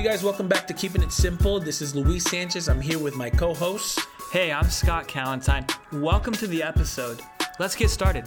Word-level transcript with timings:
Hey 0.00 0.06
guys, 0.06 0.24
welcome 0.24 0.48
back 0.48 0.66
to 0.66 0.72
Keeping 0.72 1.02
It 1.02 1.12
Simple. 1.12 1.60
This 1.60 1.82
is 1.82 1.94
Luis 1.94 2.24
Sanchez. 2.24 2.70
I'm 2.70 2.80
here 2.80 2.98
with 2.98 3.16
my 3.16 3.28
co-hosts. 3.28 4.00
Hey, 4.32 4.50
I'm 4.50 4.70
Scott 4.70 5.06
Calentine. 5.06 5.66
Welcome 5.92 6.32
to 6.36 6.46
the 6.46 6.62
episode. 6.62 7.20
Let's 7.58 7.76
get 7.76 7.90
started. 7.90 8.26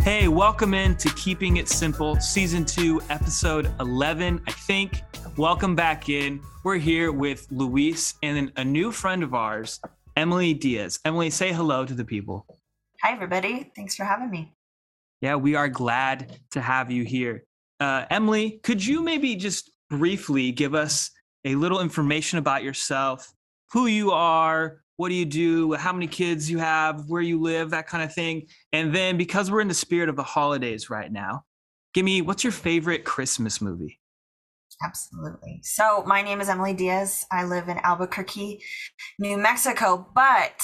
Hey, 0.00 0.28
welcome 0.28 0.74
in 0.74 0.96
to 0.96 1.08
Keeping 1.14 1.56
It 1.56 1.66
Simple, 1.66 2.16
Season 2.16 2.66
2, 2.66 3.00
Episode 3.08 3.72
11, 3.80 4.42
I 4.46 4.52
think. 4.52 5.00
Welcome 5.38 5.74
back 5.74 6.10
in. 6.10 6.42
We're 6.62 6.76
here 6.76 7.10
with 7.10 7.46
Luis 7.50 8.16
and 8.22 8.52
a 8.56 8.64
new 8.64 8.92
friend 8.92 9.22
of 9.22 9.32
ours, 9.32 9.80
Emily 10.14 10.52
Diaz. 10.52 11.00
Emily, 11.06 11.30
say 11.30 11.54
hello 11.54 11.86
to 11.86 11.94
the 11.94 12.04
people. 12.04 12.44
Hi, 13.02 13.12
everybody. 13.12 13.72
Thanks 13.74 13.96
for 13.96 14.04
having 14.04 14.30
me. 14.30 14.52
Yeah, 15.22 15.36
we 15.36 15.54
are 15.54 15.70
glad 15.70 16.38
to 16.50 16.60
have 16.60 16.90
you 16.90 17.02
here. 17.04 17.44
Uh, 17.82 18.06
Emily, 18.10 18.60
could 18.62 18.86
you 18.86 19.02
maybe 19.02 19.34
just 19.34 19.72
briefly 19.90 20.52
give 20.52 20.72
us 20.72 21.10
a 21.44 21.56
little 21.56 21.80
information 21.80 22.38
about 22.38 22.62
yourself, 22.62 23.32
who 23.72 23.86
you 23.86 24.12
are, 24.12 24.82
what 24.98 25.08
do 25.08 25.16
you 25.16 25.24
do, 25.24 25.72
how 25.72 25.92
many 25.92 26.06
kids 26.06 26.48
you 26.48 26.58
have, 26.58 27.08
where 27.08 27.22
you 27.22 27.40
live, 27.40 27.70
that 27.70 27.88
kind 27.88 28.04
of 28.04 28.14
thing? 28.14 28.46
And 28.72 28.94
then, 28.94 29.16
because 29.16 29.50
we're 29.50 29.60
in 29.60 29.66
the 29.66 29.74
spirit 29.74 30.08
of 30.08 30.14
the 30.14 30.22
holidays 30.22 30.90
right 30.90 31.10
now, 31.10 31.42
give 31.92 32.04
me 32.04 32.22
what's 32.22 32.44
your 32.44 32.52
favorite 32.52 33.04
Christmas 33.04 33.60
movie? 33.60 33.98
Absolutely. 34.84 35.58
So, 35.64 36.04
my 36.06 36.22
name 36.22 36.40
is 36.40 36.48
Emily 36.48 36.74
Diaz. 36.74 37.26
I 37.32 37.42
live 37.42 37.68
in 37.68 37.78
Albuquerque, 37.78 38.62
New 39.18 39.36
Mexico, 39.36 40.06
but 40.14 40.62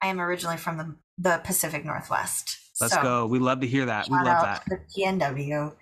I 0.00 0.06
am 0.06 0.20
originally 0.20 0.56
from 0.56 0.78
the, 0.78 0.96
the 1.18 1.40
Pacific 1.42 1.84
Northwest. 1.84 2.58
Let's 2.82 2.94
So, 2.94 3.02
go. 3.02 3.26
We 3.26 3.38
love 3.38 3.60
to 3.60 3.66
hear 3.66 3.86
that. 3.86 4.08
We 4.08 4.16
love 4.16 4.42
that. 4.42 4.64
The 4.66 4.80
PNW. 4.92 5.72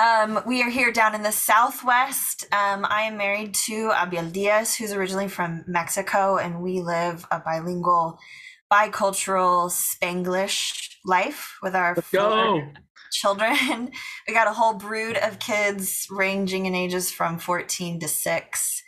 Um, 0.00 0.40
we 0.46 0.62
are 0.62 0.70
here 0.70 0.92
down 0.92 1.16
in 1.16 1.24
the 1.24 1.32
Southwest. 1.32 2.44
Um, 2.52 2.86
I 2.88 3.02
am 3.02 3.16
married 3.16 3.54
to 3.66 3.90
Abiel 3.92 4.30
Diaz, 4.30 4.76
who's 4.76 4.92
originally 4.92 5.26
from 5.26 5.64
Mexico, 5.66 6.36
and 6.36 6.62
we 6.62 6.80
live 6.80 7.26
a 7.32 7.40
bilingual, 7.40 8.20
bicultural 8.72 9.68
Spanglish 9.68 10.90
life 11.04 11.58
with 11.60 11.74
our 11.74 11.96
four 11.96 12.72
children. 13.10 13.90
we 14.28 14.32
got 14.32 14.46
a 14.46 14.52
whole 14.52 14.74
brood 14.74 15.16
of 15.16 15.40
kids 15.40 16.06
ranging 16.08 16.66
in 16.66 16.74
ages 16.76 17.10
from 17.10 17.40
14 17.40 17.98
to 17.98 18.06
6. 18.06 18.82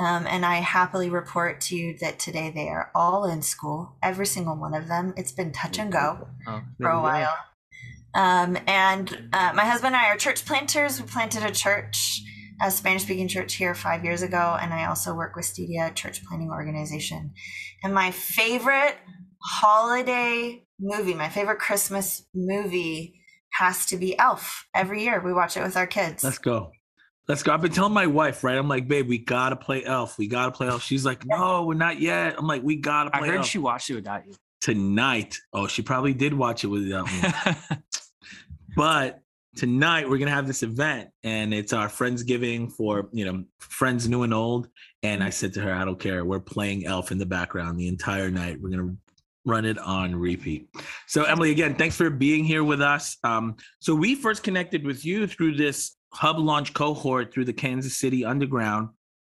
Um, 0.00 0.26
and 0.26 0.46
I 0.46 0.56
happily 0.56 1.10
report 1.10 1.60
to 1.62 1.76
you 1.76 1.98
that 1.98 2.18
today 2.18 2.50
they 2.54 2.68
are 2.68 2.90
all 2.94 3.26
in 3.26 3.42
school, 3.42 3.96
every 4.02 4.24
single 4.24 4.56
one 4.56 4.72
of 4.72 4.88
them. 4.88 5.12
It's 5.18 5.30
been 5.32 5.52
touch 5.52 5.78
and 5.78 5.92
go 5.92 6.26
Oh, 6.46 6.62
for 6.80 6.88
a 6.88 7.02
while. 7.02 7.36
Um, 8.14 8.56
and 8.66 9.28
uh, 9.34 9.52
my 9.54 9.66
husband 9.66 9.94
and 9.94 10.02
I 10.02 10.08
are 10.08 10.16
church 10.16 10.46
planters. 10.46 10.98
We 11.00 11.06
planted 11.06 11.42
a 11.42 11.50
church, 11.52 12.22
a 12.62 12.70
Spanish 12.70 13.02
speaking 13.02 13.28
church 13.28 13.54
here 13.56 13.74
five 13.74 14.02
years 14.02 14.22
ago. 14.22 14.56
And 14.58 14.72
I 14.72 14.86
also 14.86 15.14
work 15.14 15.36
with 15.36 15.44
Stadia 15.44 15.92
Church 15.94 16.24
Planting 16.24 16.50
Organization. 16.50 17.32
And 17.84 17.94
my 17.94 18.10
favorite 18.10 18.96
holiday 19.42 20.64
movie, 20.80 21.14
my 21.14 21.28
favorite 21.28 21.58
Christmas 21.58 22.24
movie 22.34 23.20
has 23.52 23.84
to 23.86 23.98
be 23.98 24.18
Elf. 24.18 24.66
Every 24.74 25.04
year 25.04 25.20
we 25.22 25.34
watch 25.34 25.58
it 25.58 25.62
with 25.62 25.76
our 25.76 25.86
kids. 25.86 26.24
Let's 26.24 26.38
go. 26.38 26.70
Let's 27.30 27.44
go. 27.44 27.52
I've 27.54 27.62
been 27.62 27.70
telling 27.70 27.92
my 27.92 28.08
wife, 28.08 28.42
right? 28.42 28.58
I'm 28.58 28.66
like, 28.66 28.88
babe, 28.88 29.06
we 29.06 29.16
gotta 29.16 29.54
play 29.54 29.84
Elf. 29.84 30.18
We 30.18 30.26
gotta 30.26 30.50
play 30.50 30.66
Elf. 30.66 30.82
She's 30.82 31.06
like, 31.06 31.24
no, 31.24 31.62
we're 31.62 31.74
not 31.74 32.00
yet. 32.00 32.34
I'm 32.36 32.48
like, 32.48 32.64
we 32.64 32.74
gotta 32.74 33.10
I 33.14 33.20
heard 33.20 33.36
Elf 33.36 33.46
she 33.46 33.58
watched 33.58 33.88
it 33.88 33.94
without 33.94 34.26
you. 34.26 34.34
tonight. 34.60 35.38
Oh, 35.52 35.68
she 35.68 35.80
probably 35.82 36.12
did 36.12 36.34
watch 36.34 36.64
it 36.64 36.66
with 36.66 36.90
um, 36.90 37.06
but 38.76 39.20
tonight 39.54 40.10
we're 40.10 40.18
gonna 40.18 40.32
have 40.32 40.48
this 40.48 40.64
event 40.64 41.10
and 41.22 41.54
it's 41.54 41.72
our 41.72 41.86
friendsgiving 41.86 42.72
for 42.72 43.08
you 43.12 43.24
know 43.24 43.44
friends 43.60 44.08
new 44.08 44.22
and 44.22 44.32
old 44.32 44.68
and 45.02 45.24
i 45.24 45.28
said 45.28 45.52
to 45.52 45.60
her 45.60 45.74
i 45.74 45.84
don't 45.84 45.98
care 45.98 46.24
we're 46.24 46.38
playing 46.38 46.86
elf 46.86 47.10
in 47.10 47.18
the 47.18 47.26
background 47.26 47.76
the 47.76 47.88
entire 47.88 48.30
night 48.30 48.56
we're 48.60 48.70
gonna 48.70 48.94
run 49.44 49.64
it 49.64 49.76
on 49.76 50.14
repeat 50.14 50.68
so 51.08 51.24
emily 51.24 51.50
again 51.50 51.74
thanks 51.74 51.96
for 51.96 52.10
being 52.10 52.44
here 52.44 52.62
with 52.62 52.80
us 52.80 53.16
um, 53.24 53.56
so 53.80 53.92
we 53.92 54.14
first 54.14 54.44
connected 54.44 54.86
with 54.86 55.04
you 55.04 55.26
through 55.26 55.56
this 55.56 55.96
hub 56.12 56.38
launch 56.38 56.74
cohort 56.74 57.32
through 57.32 57.44
the 57.44 57.52
kansas 57.52 57.96
city 57.96 58.24
underground 58.24 58.88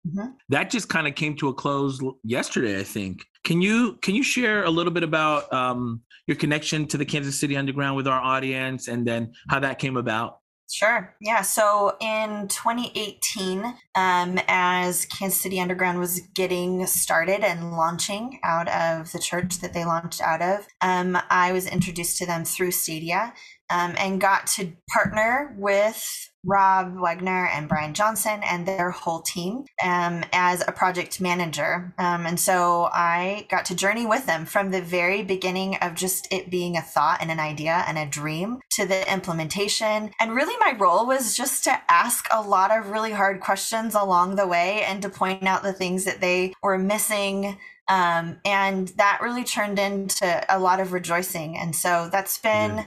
Mhm. 0.07 0.33
that 0.49 0.69
just 0.69 0.87
kind 0.87 1.07
of 1.07 1.15
came 1.15 1.35
to 1.37 1.47
a 1.47 1.53
close 1.53 1.99
yesterday 2.23 2.79
i 2.79 2.83
think 2.83 3.25
can 3.43 3.61
you 3.61 3.97
can 4.01 4.13
you 4.13 4.21
share 4.23 4.63
a 4.63 4.69
little 4.69 4.93
bit 4.93 5.01
about 5.03 5.51
um, 5.51 6.01
your 6.27 6.37
connection 6.37 6.85
to 6.87 6.97
the 6.97 7.05
kansas 7.05 7.39
city 7.39 7.57
underground 7.57 7.95
with 7.95 8.07
our 8.07 8.21
audience 8.21 8.87
and 8.87 9.07
then 9.07 9.33
how 9.49 9.59
that 9.59 9.79
came 9.79 9.97
about 9.97 10.39
Sure. 10.71 11.15
Yeah. 11.21 11.43
So 11.43 11.95
in 12.01 12.47
2018, 12.47 13.63
um, 13.93 14.39
as 14.47 15.05
Kansas 15.05 15.39
City 15.39 15.59
Underground 15.59 15.99
was 15.99 16.21
getting 16.33 16.87
started 16.87 17.43
and 17.43 17.73
launching 17.73 18.39
out 18.43 18.67
of 18.69 19.11
the 19.11 19.19
church 19.19 19.59
that 19.59 19.73
they 19.73 19.85
launched 19.85 20.21
out 20.21 20.41
of, 20.41 20.65
um, 20.81 21.19
I 21.29 21.51
was 21.51 21.67
introduced 21.67 22.17
to 22.17 22.25
them 22.25 22.45
through 22.45 22.71
Stadia 22.71 23.31
um, 23.69 23.93
and 23.99 24.19
got 24.19 24.47
to 24.55 24.73
partner 24.91 25.55
with 25.59 26.31
Rob 26.45 26.95
Wegner 26.95 27.49
and 27.51 27.67
Brian 27.67 27.93
Johnson 27.93 28.41
and 28.43 28.65
their 28.65 28.91
whole 28.91 29.21
team 29.21 29.65
um, 29.83 30.23
as 30.31 30.63
a 30.67 30.71
project 30.71 31.19
manager. 31.19 31.93
Um, 31.97 32.25
and 32.25 32.39
so 32.39 32.89
I 32.93 33.47
got 33.49 33.65
to 33.65 33.75
journey 33.75 34.05
with 34.05 34.25
them 34.25 34.45
from 34.45 34.71
the 34.71 34.81
very 34.81 35.23
beginning 35.23 35.77
of 35.77 35.95
just 35.95 36.31
it 36.31 36.51
being 36.51 36.77
a 36.77 36.81
thought 36.81 37.19
and 37.21 37.31
an 37.31 37.39
idea 37.39 37.83
and 37.87 37.97
a 37.97 38.05
dream 38.05 38.59
to 38.71 38.85
the 38.85 39.11
implementation. 39.11 40.11
And 40.19 40.35
really, 40.35 40.55
my 40.59 40.77
role 40.77 41.07
was 41.07 41.35
just 41.35 41.63
to 41.65 41.81
ask 41.89 42.27
a 42.31 42.41
lot 42.41 42.71
of 42.71 42.91
really 42.91 43.11
hard 43.11 43.41
questions 43.41 43.95
along 43.95 44.35
the 44.35 44.47
way 44.47 44.83
and 44.83 45.01
to 45.01 45.09
point 45.09 45.43
out 45.43 45.63
the 45.63 45.73
things 45.73 46.05
that 46.05 46.21
they 46.21 46.53
were 46.61 46.77
missing. 46.77 47.57
Um, 47.87 48.39
and 48.45 48.87
that 48.97 49.19
really 49.21 49.43
turned 49.43 49.79
into 49.79 50.45
a 50.49 50.59
lot 50.59 50.79
of 50.79 50.93
rejoicing. 50.93 51.57
And 51.57 51.75
so 51.75 52.09
that's 52.11 52.37
been 52.37 52.85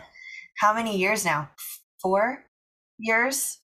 how 0.59 0.75
many 0.75 0.97
years 0.97 1.25
now? 1.25 1.51
Four 2.01 2.45
years? 2.99 3.61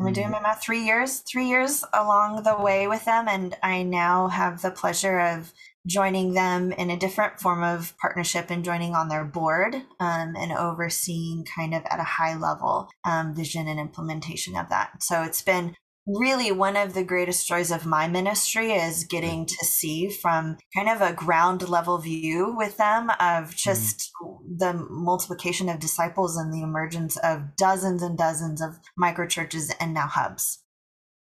I'm 0.00 0.06
I 0.06 0.12
doing 0.12 0.30
my 0.30 0.40
math? 0.40 0.62
Three 0.62 0.84
years? 0.84 1.20
Three 1.20 1.48
years 1.48 1.84
along 1.92 2.42
the 2.42 2.56
way 2.56 2.88
with 2.88 3.04
them. 3.04 3.28
And 3.28 3.56
I 3.62 3.82
now 3.82 4.28
have 4.28 4.62
the 4.62 4.70
pleasure 4.70 5.20
of 5.20 5.52
joining 5.86 6.34
them 6.34 6.72
in 6.72 6.90
a 6.90 6.96
different 6.96 7.40
form 7.40 7.62
of 7.62 7.94
partnership 7.98 8.50
and 8.50 8.64
joining 8.64 8.94
on 8.94 9.08
their 9.08 9.24
board 9.24 9.74
um, 10.00 10.34
and 10.36 10.52
overseeing 10.52 11.44
kind 11.44 11.74
of 11.74 11.82
at 11.90 12.00
a 12.00 12.04
high 12.04 12.36
level 12.36 12.88
um, 13.04 13.34
vision 13.34 13.68
and 13.68 13.80
implementation 13.80 14.56
of 14.56 14.68
that. 14.68 15.02
So 15.02 15.22
it's 15.22 15.42
been 15.42 15.76
really 16.06 16.50
one 16.50 16.76
of 16.76 16.94
the 16.94 17.04
greatest 17.04 17.46
joys 17.46 17.70
of 17.70 17.86
my 17.86 18.08
ministry 18.08 18.72
is 18.72 19.04
getting 19.04 19.46
to 19.46 19.64
see 19.64 20.08
from 20.08 20.56
kind 20.74 20.88
of 20.88 21.00
a 21.00 21.12
ground 21.12 21.68
level 21.68 21.98
view 21.98 22.54
with 22.56 22.76
them 22.76 23.10
of 23.20 23.54
just 23.54 24.10
the 24.56 24.72
multiplication 24.90 25.68
of 25.68 25.78
disciples 25.78 26.36
and 26.36 26.52
the 26.52 26.62
emergence 26.62 27.16
of 27.18 27.56
dozens 27.56 28.02
and 28.02 28.18
dozens 28.18 28.60
of 28.60 28.78
micro 28.96 29.26
churches 29.26 29.72
and 29.80 29.94
now 29.94 30.06
hubs. 30.06 30.62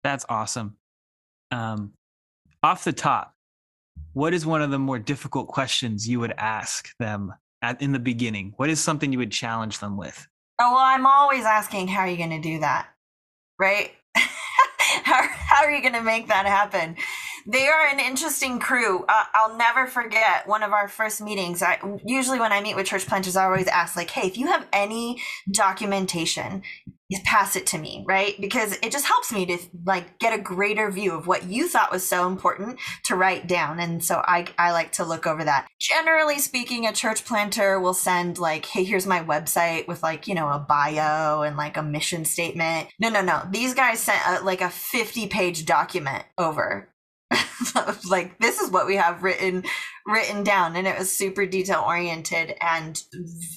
That's 0.03 0.25
awesome. 0.29 0.77
Um, 1.51 1.93
off 2.63 2.85
the 2.85 2.93
top, 2.93 3.35
what 4.13 4.33
is 4.33 4.47
one 4.47 4.63
of 4.63 4.71
the 4.71 4.79
more 4.79 4.99
difficult 4.99 5.49
questions 5.49 6.09
you 6.09 6.21
would 6.21 6.33
ask 6.39 6.97
them 6.99 7.35
at, 7.61 7.83
in 7.83 7.93
the 7.93 7.99
beginning? 7.99 8.55
What 8.57 8.71
is 8.71 8.81
something 8.81 9.13
you 9.13 9.19
would 9.19 9.33
challenge 9.33 9.79
them 9.79 9.97
with? 9.97 10.27
Oh, 10.59 10.73
well, 10.73 10.83
I'm 10.83 11.07
always 11.07 11.45
asking, 11.45 11.89
how 11.89 12.01
are 12.01 12.09
you 12.09 12.17
going 12.17 12.31
to 12.31 12.41
do 12.41 12.61
that? 12.61 12.89
Right? 13.59 13.93
How, 15.11 15.29
how 15.29 15.65
are 15.65 15.71
you 15.71 15.83
going 15.83 15.95
to 15.95 16.03
make 16.03 16.29
that 16.29 16.47
happen? 16.47 16.97
They 17.47 17.67
are 17.67 17.87
an 17.87 18.01
interesting 18.01 18.59
crew. 18.59 19.05
Uh, 19.09 19.25
I'll 19.35 19.57
never 19.57 19.87
forget 19.87 20.47
one 20.47 20.63
of 20.63 20.73
our 20.73 20.89
first 20.89 21.21
meetings. 21.21 21.63
I 21.63 21.79
usually 22.05 22.39
when 22.39 22.53
I 22.53 22.61
meet 22.61 22.77
with 22.77 22.87
church 22.87 23.07
planters, 23.07 23.35
I 23.35 23.47
always 23.47 23.67
ask 23.67 23.97
like, 23.97 24.11
"Hey, 24.11 24.27
if 24.27 24.37
you 24.37 24.47
have 24.49 24.67
any 24.73 25.23
documentation, 25.51 26.63
pass 27.25 27.57
it 27.57 27.67
to 27.69 27.79
me, 27.79 28.05
right? 28.07 28.41
Because 28.41 28.79
it 28.83 28.93
just 28.93 29.07
helps 29.07 29.33
me 29.33 29.47
to 29.47 29.59
like 29.85 30.19
get 30.19 30.39
a 30.39 30.43
greater 30.43 30.91
view 30.91 31.13
of 31.13 31.27
what 31.27 31.45
you 31.45 31.69
thought 31.69 31.91
was 31.91 32.07
so 32.07 32.29
important 32.29 32.79
to 33.05 33.17
write 33.17 33.47
down. 33.47 33.81
And 33.81 34.03
so 34.05 34.23
I 34.25 34.47
I 34.59 34.73
like 34.73 34.93
to 34.93 35.05
look 35.05 35.27
over 35.27 35.45
that. 35.45 35.67
Generally 35.81 36.39
speaking, 36.39 36.87
a 36.87 36.93
church 36.93 37.25
planter 37.25 37.81
will 37.81 37.95
send 37.95 38.39
like, 38.39 38.67
"Hey, 38.67 38.85
here's 38.85 39.07
my 39.07 39.23
website 39.23 39.89
with 39.89 40.03
like, 40.03 40.29
you 40.29 40.35
know, 40.35 40.49
a 40.49 40.59
bio 40.59 41.43
and 41.43 41.57
like 41.57 41.77
a 41.77 41.83
mission 41.83 42.25
statement." 42.25 42.89
No, 42.99 43.09
no, 43.09 43.23
no. 43.23 43.43
These 43.51 43.75
guys 43.75 44.01
sent 44.01 44.21
a, 44.27 44.45
like 44.45 44.61
a 44.61 44.67
50-page 44.67 45.67
document 45.67 46.25
over 46.39 46.90
like 48.11 48.39
this 48.39 48.61
is 48.61 48.71
what 48.71 48.87
we 48.87 48.97
have 48.97 49.23
written 49.23 49.65
written 50.07 50.43
down 50.43 50.77
and 50.77 50.87
it 50.87 50.99
was 50.99 51.15
super 51.15 51.47
detail 51.47 51.85
oriented 51.87 52.55
and 52.61 53.03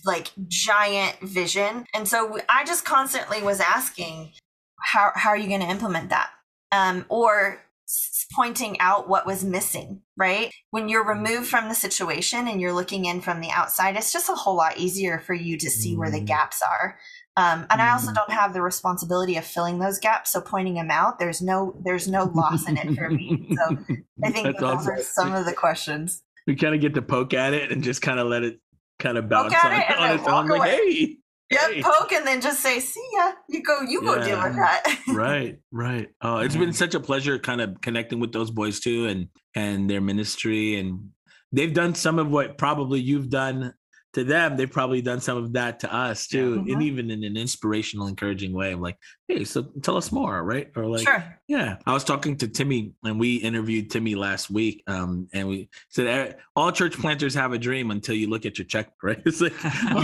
like 0.05 0.31
giant 0.47 1.19
vision. 1.21 1.85
And 1.93 2.07
so 2.07 2.37
i 2.49 2.63
just 2.65 2.85
constantly 2.85 3.41
was 3.41 3.59
asking 3.59 4.31
how, 4.79 5.11
how 5.15 5.29
are 5.29 5.37
you 5.37 5.47
going 5.47 5.61
to 5.61 5.69
implement 5.69 6.09
that? 6.09 6.29
Um, 6.71 7.05
or 7.09 7.61
pointing 8.35 8.79
out 8.79 9.07
what 9.09 9.25
was 9.25 9.43
missing 9.43 10.01
right? 10.17 10.51
When 10.69 10.89
you're 10.89 11.07
removed 11.07 11.47
from 11.47 11.69
the 11.69 11.75
situation 11.75 12.47
and 12.47 12.61
you're 12.61 12.73
looking 12.73 13.05
in 13.05 13.21
from 13.21 13.41
the 13.41 13.49
outside 13.49 13.95
it's 13.95 14.13
just 14.13 14.29
a 14.29 14.33
whole 14.35 14.55
lot 14.55 14.77
easier 14.77 15.19
for 15.19 15.33
you 15.33 15.57
to 15.57 15.69
see 15.69 15.95
where 15.95 16.11
the 16.11 16.21
Mm. 16.21 16.27
gaps 16.27 16.61
are 16.61 16.97
Um, 17.35 17.65
and 17.71 17.81
I 17.81 17.91
also 17.91 18.11
Mhm. 18.11 18.15
don't 18.15 18.31
have 18.31 18.53
the 18.53 18.61
responsibility 18.61 19.37
of 19.37 19.45
filling 19.45 19.79
those 19.79 19.97
gaps. 19.99 20.31
So 20.31 20.39
pointing 20.41 20.75
them 20.75 20.91
out, 20.91 21.17
there's 21.17 21.41
no 21.41 21.75
there's 21.83 22.07
no 22.07 22.25
loss 22.25 22.67
in 22.67 22.77
it 22.77 22.95
for 22.95 23.09
me. 23.09 23.47
So 23.57 23.77
I 24.23 24.29
think 24.31 24.45
That's 24.47 24.59
those 24.59 24.73
awesome. 24.75 24.91
are 24.93 25.01
some 25.01 25.33
of 25.33 25.45
the 25.45 25.53
questions. 25.53 26.21
we 26.45 26.55
kind 26.55 26.75
of 26.75 26.81
get 26.81 26.93
to 26.95 27.01
poke 27.01 27.33
at 27.33 27.53
it 27.53 27.71
and 27.71 27.83
just 27.83 28.01
kind 28.01 28.19
of 28.19 28.27
let 28.27 28.43
it 28.43 28.59
kind 28.99 29.17
of 29.17 29.29
bounce 29.29 29.53
at 29.53 29.65
on, 29.65 29.71
it 29.79 29.97
on 29.99 30.11
its 30.19 30.27
own. 30.27 30.47
walk 30.49 30.59
Like, 30.59 30.71
hey, 30.71 31.17
Yep, 31.51 31.61
hey. 31.71 31.81
poke 31.83 32.11
and 32.13 32.25
then 32.25 32.41
just 32.41 32.61
say, 32.61 32.79
"See 32.79 33.03
ya." 33.13 33.31
You 33.47 33.61
go. 33.63 33.81
You 33.81 34.01
go 34.01 34.23
deal 34.23 34.41
with 34.41 34.55
that. 34.55 34.99
right 35.09 35.57
right 35.71 36.09
oh 36.21 36.37
it's 36.37 36.55
been 36.55 36.73
such 36.73 36.93
a 36.95 36.99
pleasure 36.99 37.37
kind 37.39 37.61
of 37.61 37.79
connecting 37.81 38.19
with 38.19 38.31
those 38.31 38.49
boys 38.51 38.79
too 38.79 39.05
and 39.07 39.27
and 39.55 39.89
their 39.89 40.01
ministry 40.01 40.75
and 40.79 41.09
they've 41.51 41.73
done 41.73 41.93
some 41.95 42.17
of 42.19 42.29
what 42.29 42.57
probably 42.57 42.99
you've 43.01 43.29
done 43.29 43.73
to 44.13 44.23
them 44.23 44.55
they've 44.55 44.71
probably 44.71 45.01
done 45.01 45.19
some 45.19 45.37
of 45.37 45.53
that 45.53 45.79
to 45.79 45.93
us 45.93 46.27
too 46.27 46.63
Yeah. 46.65 46.73
and 46.73 46.83
even 46.83 47.09
in 47.11 47.23
an 47.23 47.35
inspirational 47.35 48.07
encouraging 48.07 48.53
way 48.53 48.73
of 48.73 48.79
like 48.79 48.97
hey 49.27 49.43
so 49.43 49.63
tell 49.81 49.97
us 49.97 50.11
more 50.11 50.43
right 50.43 50.69
or 50.75 50.85
like 50.85 51.01
sure. 51.07 51.39
yeah 51.47 51.77
i 51.85 51.93
was 51.93 52.03
talking 52.03 52.37
to 52.37 52.47
timmy 52.47 52.93
and 53.03 53.19
we 53.19 53.37
interviewed 53.37 53.89
timmy 53.89 54.13
last 54.15 54.49
week 54.51 54.83
um 54.87 55.27
and 55.33 55.47
we 55.47 55.69
said 55.89 56.07
"Eh, 56.07 56.33
all 56.55 56.71
church 56.71 56.93
planters 56.97 57.33
have 57.33 57.53
a 57.53 57.57
dream 57.57 57.89
until 57.91 58.15
you 58.15 58.29
look 58.29 58.45
at 58.45 58.57
your 58.57 58.65
check 58.65 58.89
right 59.03 59.21
it's 59.25 59.41
like 59.41 59.53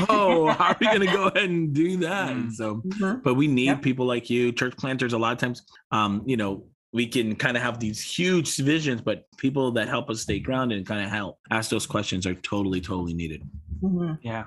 oh 0.09 0.47
how 0.57 0.69
are 0.69 0.77
we 0.79 0.87
going 0.87 0.99
to 1.01 1.05
go 1.07 1.27
ahead 1.27 1.49
and 1.49 1.73
do 1.73 1.97
that 1.97 2.35
Mm. 2.35 2.51
so 2.51 2.75
Mhm. 2.85 3.23
but 3.23 3.35
we 3.35 3.47
need 3.47 3.65
Yep. 3.65 3.81
people 3.83 4.05
like 4.05 4.29
you 4.29 4.51
church 4.51 4.75
planters 4.77 5.13
a 5.13 5.17
lot 5.17 5.33
of 5.33 5.37
times 5.37 5.61
um 5.91 6.23
you 6.25 6.37
know 6.37 6.63
we 6.91 7.05
can 7.07 7.35
kind 7.35 7.55
of 7.55 7.63
have 7.63 7.79
these 7.79 8.01
huge 8.01 8.57
visions 8.57 9.01
but 9.01 9.25
people 9.37 9.71
that 9.71 9.87
help 9.87 10.09
us 10.09 10.21
stay 10.21 10.39
grounded 10.39 10.77
and 10.77 10.87
kind 10.87 11.03
of 11.03 11.09
help 11.09 11.37
ask 11.51 11.69
those 11.69 11.85
questions 11.85 12.25
are 12.25 12.33
totally 12.35 12.81
totally 12.81 13.13
needed 13.13 13.43
Mhm. 13.81 14.19
Yeah. 14.21 14.45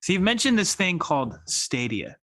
So 0.00 0.12
you've 0.12 0.22
mentioned 0.22 0.58
this 0.58 0.74
thing 0.74 0.98
called 0.98 1.38
Stadia. 1.46 2.16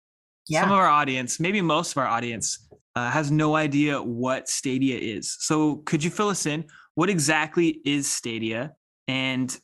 Yeah. 0.47 0.61
Some 0.61 0.71
of 0.71 0.77
our 0.77 0.87
audience, 0.87 1.39
maybe 1.39 1.61
most 1.61 1.91
of 1.91 1.97
our 1.97 2.07
audience, 2.07 2.67
uh, 2.95 3.09
has 3.09 3.31
no 3.31 3.55
idea 3.55 4.01
what 4.01 4.47
Stadia 4.49 4.97
is. 4.97 5.35
So 5.39 5.77
could 5.85 6.03
you 6.03 6.09
fill 6.09 6.29
us 6.29 6.45
in? 6.45 6.65
What 6.95 7.09
exactly 7.09 7.81
is 7.85 8.11
Stadia, 8.11 8.73
and 9.07 9.55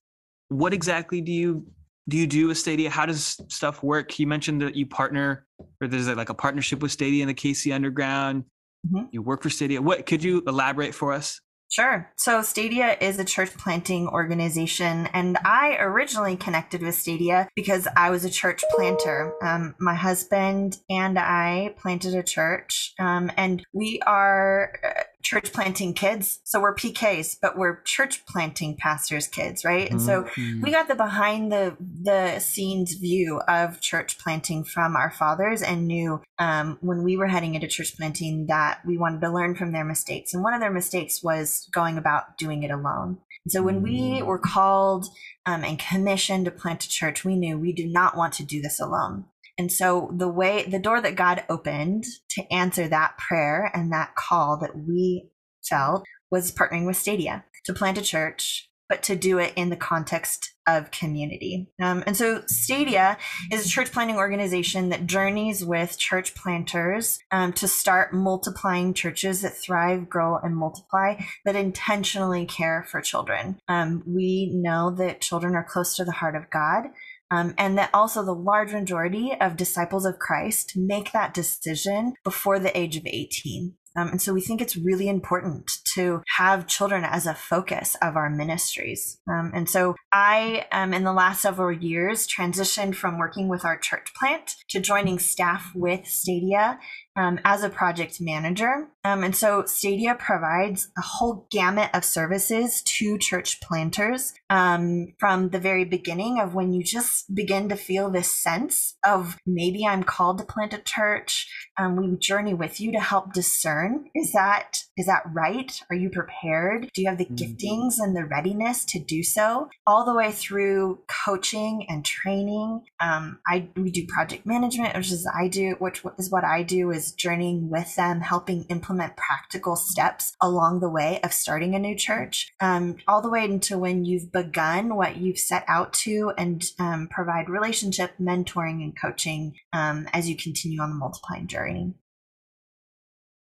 what 0.47 0.73
exactly 0.73 1.21
do 1.21 1.31
you 1.31 1.65
do 2.07 2.17
you 2.17 2.25
do 2.25 2.47
with 2.47 2.57
Stadia? 2.57 2.89
How 2.89 3.05
does 3.05 3.37
stuff 3.49 3.83
work? 3.83 4.17
You 4.17 4.25
mentioned 4.25 4.61
that 4.63 4.75
you 4.75 4.87
partner, 4.87 5.45
or 5.79 5.87
there's 5.87 6.07
like 6.07 6.29
a 6.29 6.33
partnership 6.33 6.81
with 6.81 6.91
Stadia 6.91 7.21
and 7.21 7.29
the 7.29 7.35
KC 7.35 7.71
Underground. 7.71 8.45
Mhm. 8.87 9.09
You 9.11 9.21
work 9.21 9.43
for 9.43 9.49
Stadia. 9.49 9.81
What 9.81 10.05
could 10.05 10.23
you 10.23 10.43
elaborate 10.47 10.95
for 10.95 11.13
us? 11.13 11.41
Sure. 11.71 12.11
So 12.17 12.41
Stadia 12.41 12.97
is 12.99 13.19
a 13.19 13.23
church 13.23 13.55
planting 13.55 14.07
organization, 14.07 15.07
and 15.13 15.37
I 15.45 15.77
originally 15.79 16.35
connected 16.35 16.81
with 16.81 16.95
Stadia 16.95 17.47
because 17.55 17.87
I 17.95 18.09
was 18.09 18.25
a 18.25 18.29
church 18.29 18.63
planter. 18.75 19.33
Um, 19.43 19.75
my 19.79 19.93
husband 19.93 20.77
and 20.89 21.19
I 21.19 21.75
planted 21.77 22.15
a 22.15 22.23
church, 22.23 22.93
um, 22.99 23.31
and 23.37 23.63
we 23.71 24.01
are 24.07 24.71
uh, 24.83 25.03
church 25.29 25.53
planting 25.53 25.93
kids. 25.93 26.39
So 26.43 26.59
we're 26.59 26.75
PKs, 26.75 27.37
but 27.41 27.57
we're 27.57 27.81
church 27.83 28.25
planting 28.25 28.75
pastors' 28.77 29.27
kids, 29.27 29.63
right? 29.63 29.89
And 29.89 30.01
so 30.01 30.23
Mm-hmm. 30.23 30.61
we 30.61 30.71
got 30.71 30.87
the 30.87 30.95
behind 30.95 31.51
the 31.51 31.75
the 31.79 32.39
scenes 32.39 32.93
view 32.93 33.41
of 33.47 33.81
church 33.81 34.17
planting 34.17 34.63
from 34.63 34.95
our 34.95 35.11
fathers 35.11 35.61
and 35.61 35.87
knew 35.87 36.21
um, 36.37 36.77
when 36.81 37.03
we 37.03 37.17
were 37.17 37.27
heading 37.27 37.55
into 37.55 37.67
church 37.67 37.95
planting 37.95 38.47
that 38.47 38.79
we 38.85 38.97
wanted 38.97 39.21
to 39.21 39.29
learn 39.29 39.55
from 39.55 39.71
their 39.71 39.85
mistakes 39.85 40.33
and 40.33 40.43
one 40.43 40.53
of 40.53 40.61
their 40.61 40.71
mistakes 40.71 41.23
was 41.23 41.67
going 41.73 41.97
about 41.97 42.37
doing 42.37 42.63
it 42.63 42.71
alone 42.71 43.17
and 43.45 43.51
so 43.51 43.61
when 43.61 43.81
we 43.81 44.21
were 44.21 44.39
called 44.39 45.07
um, 45.45 45.63
and 45.63 45.79
commissioned 45.79 46.45
to 46.45 46.51
plant 46.51 46.85
a 46.85 46.89
church 46.89 47.25
we 47.25 47.35
knew 47.35 47.57
we 47.57 47.73
did 47.73 47.91
not 47.91 48.15
want 48.15 48.33
to 48.33 48.43
do 48.43 48.61
this 48.61 48.79
alone 48.79 49.25
and 49.59 49.71
so 49.71 50.11
the 50.17 50.29
way 50.29 50.63
the 50.63 50.79
door 50.79 51.00
that 51.01 51.15
god 51.15 51.44
opened 51.50 52.06
to 52.29 52.44
answer 52.51 52.88
that 52.88 53.17
prayer 53.17 53.69
and 53.75 53.91
that 53.91 54.15
call 54.15 54.57
that 54.57 54.75
we 54.75 55.29
felt 55.63 56.03
was 56.31 56.51
partnering 56.51 56.88
with 56.88 56.97
stadia 56.97 57.44
to 57.63 57.73
plant 57.73 57.97
a 57.97 58.01
church 58.01 58.69
but 58.89 59.03
to 59.03 59.15
do 59.15 59.38
it 59.38 59.53
in 59.56 59.69
the 59.69 59.75
context 59.75 60.56
of 60.67 60.89
community. 60.91 61.67
Um, 61.81 62.03
and 62.07 62.17
so 62.17 62.41
Stadia 62.47 63.17
is 63.51 63.65
a 63.65 63.69
church 63.69 63.91
planting 63.91 64.17
organization 64.17 64.89
that 64.89 65.06
journeys 65.06 65.63
with 65.63 65.97
church 65.97 66.33
planters 66.33 67.19
um, 67.31 67.53
to 67.53 67.67
start 67.67 68.13
multiplying 68.13 68.95
churches 68.95 69.41
that 69.41 69.55
thrive, 69.55 70.09
grow, 70.09 70.38
and 70.38 70.55
multiply 70.55 71.21
that 71.45 71.55
intentionally 71.55 72.45
care 72.45 72.85
for 72.89 73.00
children. 73.00 73.59
Um, 73.67 74.03
we 74.07 74.51
know 74.53 74.89
that 74.97 75.21
children 75.21 75.55
are 75.55 75.63
close 75.63 75.95
to 75.95 76.03
the 76.03 76.12
heart 76.12 76.35
of 76.35 76.50
God. 76.50 76.85
Um, 77.31 77.53
and 77.57 77.77
that 77.77 77.91
also 77.93 78.23
the 78.23 78.33
large 78.33 78.73
majority 78.73 79.33
of 79.39 79.55
disciples 79.55 80.05
of 80.05 80.19
Christ 80.19 80.73
make 80.75 81.11
that 81.11 81.33
decision 81.33 82.13
before 82.23 82.59
the 82.59 82.75
age 82.77 82.97
of 82.97 83.05
18. 83.05 83.75
Um, 83.95 84.09
and 84.09 84.21
so 84.21 84.33
we 84.33 84.41
think 84.41 84.61
it's 84.61 84.77
really 84.77 85.09
important 85.09 85.71
to 85.95 86.21
have 86.37 86.67
children 86.67 87.03
as 87.03 87.25
a 87.25 87.33
focus 87.33 87.95
of 88.01 88.15
our 88.15 88.29
ministries. 88.29 89.19
Um, 89.29 89.51
and 89.53 89.69
so 89.69 89.95
I, 90.13 90.67
um, 90.71 90.93
in 90.93 91.03
the 91.03 91.13
last 91.13 91.41
several 91.41 91.71
years, 91.71 92.27
transitioned 92.27 92.95
from 92.95 93.17
working 93.17 93.47
with 93.47 93.65
our 93.65 93.77
church 93.77 94.13
plant 94.17 94.55
to 94.69 94.79
joining 94.79 95.19
staff 95.19 95.71
with 95.75 96.07
Stadia 96.07 96.79
um, 97.19 97.38
as 97.44 97.63
a 97.63 97.69
project 97.69 98.21
manager. 98.21 98.88
Um, 99.04 99.24
and 99.24 99.36
so 99.36 99.66
Stadia 99.66 100.16
provides 100.16 100.89
a 100.98 101.01
whole 101.01 101.48
gamut 101.51 101.89
of 101.94 102.06
services 102.06 102.81
to 102.83 103.18
church 103.18 103.60
planters 103.62 104.33
um, 104.50 105.13
from 105.19 105.50
the 105.50 105.60
very 105.60 105.83
beginning 105.83 106.39
of 106.39 106.54
when 106.54 106.71
you 106.71 106.83
just 106.83 107.33
begin 107.33 107.68
to 107.69 107.75
feel 107.75 108.10
this 108.10 108.30
sense 108.30 108.98
of 109.06 109.38
maybe 109.45 109.86
I'm 109.86 110.04
called 110.04 110.38
to 110.39 110.45
plant 110.45 110.74
a 110.74 110.80
church. 110.80 111.48
Um, 111.77 111.95
we 111.98 112.18
journey 112.18 112.54
with 112.54 112.80
you 112.80 112.92
to 112.94 113.00
help 113.00 113.33
discern 113.33 114.06
is 114.15 114.31
that 114.31 114.83
is 114.98 115.06
that 115.06 115.24
right? 115.33 115.80
Are 115.89 115.95
you 115.95 116.10
prepared? 116.10 116.89
Do 116.94 117.01
you 117.01 117.10
have 117.10 117.18
the 117.18 117.25
Mhm. 117.25 117.38
giftings 117.38 118.00
and 118.00 118.15
the 118.15 118.25
readiness 118.25 118.86
to 118.86 119.00
do 119.00 119.24
so? 119.24 119.69
All 119.88 120.06
the 120.06 120.13
way 120.13 120.31
through 120.31 121.00
coaching 121.07 121.86
and 121.89 122.06
training. 122.06 122.81
Um, 123.00 123.39
I 123.48 123.69
we 123.75 123.92
do 123.92 124.06
project 124.07 124.45
management, 124.45 124.95
which 124.95 125.12
is 125.12 125.27
I 125.27 125.48
do, 125.48 125.75
which 125.80 126.04
is 126.18 126.30
what 126.30 126.44
I 126.44 126.63
do 126.63 126.92
is 126.92 127.08
journeying 127.11 127.69
with 127.69 127.95
them, 127.95 128.21
helping 128.21 128.63
implement 128.65 129.17
practical 129.17 129.75
steps 129.75 130.35
along 130.41 130.79
the 130.79 130.89
way 130.89 131.19
of 131.23 131.33
starting 131.33 131.75
a 131.75 131.79
new 131.79 131.95
church, 131.95 132.51
um, 132.59 132.97
all 133.07 133.21
the 133.21 133.29
way 133.29 133.45
into 133.45 133.77
when 133.77 134.06
you've 134.06 134.31
begun 134.31 134.95
what 134.95 135.17
you've 135.17 135.39
set 135.39 135.63
out 135.67 135.94
to, 135.94 136.31
and 136.38 136.65
um, 136.79 137.07
provide 137.10 137.50
relationship, 137.50 138.12
mentoring, 138.19 138.84
and 138.84 139.00
coaching 139.00 139.55
um, 139.74 140.07
as 140.13 140.29
you 140.29 140.36
continue 140.36 140.81
on 140.81 140.89
the 140.89 140.95
multiplying 140.95 141.48
journey. 141.48 141.93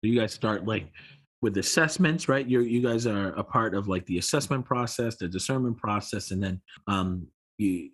you 0.03 0.19
guys 0.19 0.33
start 0.33 0.67
like 0.67 0.87
with 1.43 1.59
assessments 1.59 2.29
right 2.29 2.47
you 2.47 2.61
you 2.61 2.81
guys 2.81 3.07
are 3.07 3.29
a 3.31 3.43
part 3.43 3.75
of 3.75 3.89
like 3.89 4.07
the 4.07 4.19
assessment 4.19 4.65
process 4.65 5.17
the 5.17 5.29
discernment 5.29 5.77
process 5.77 6.31
and 6.31 6.43
then 6.43 6.61
um 6.87 7.27
you 7.59 7.91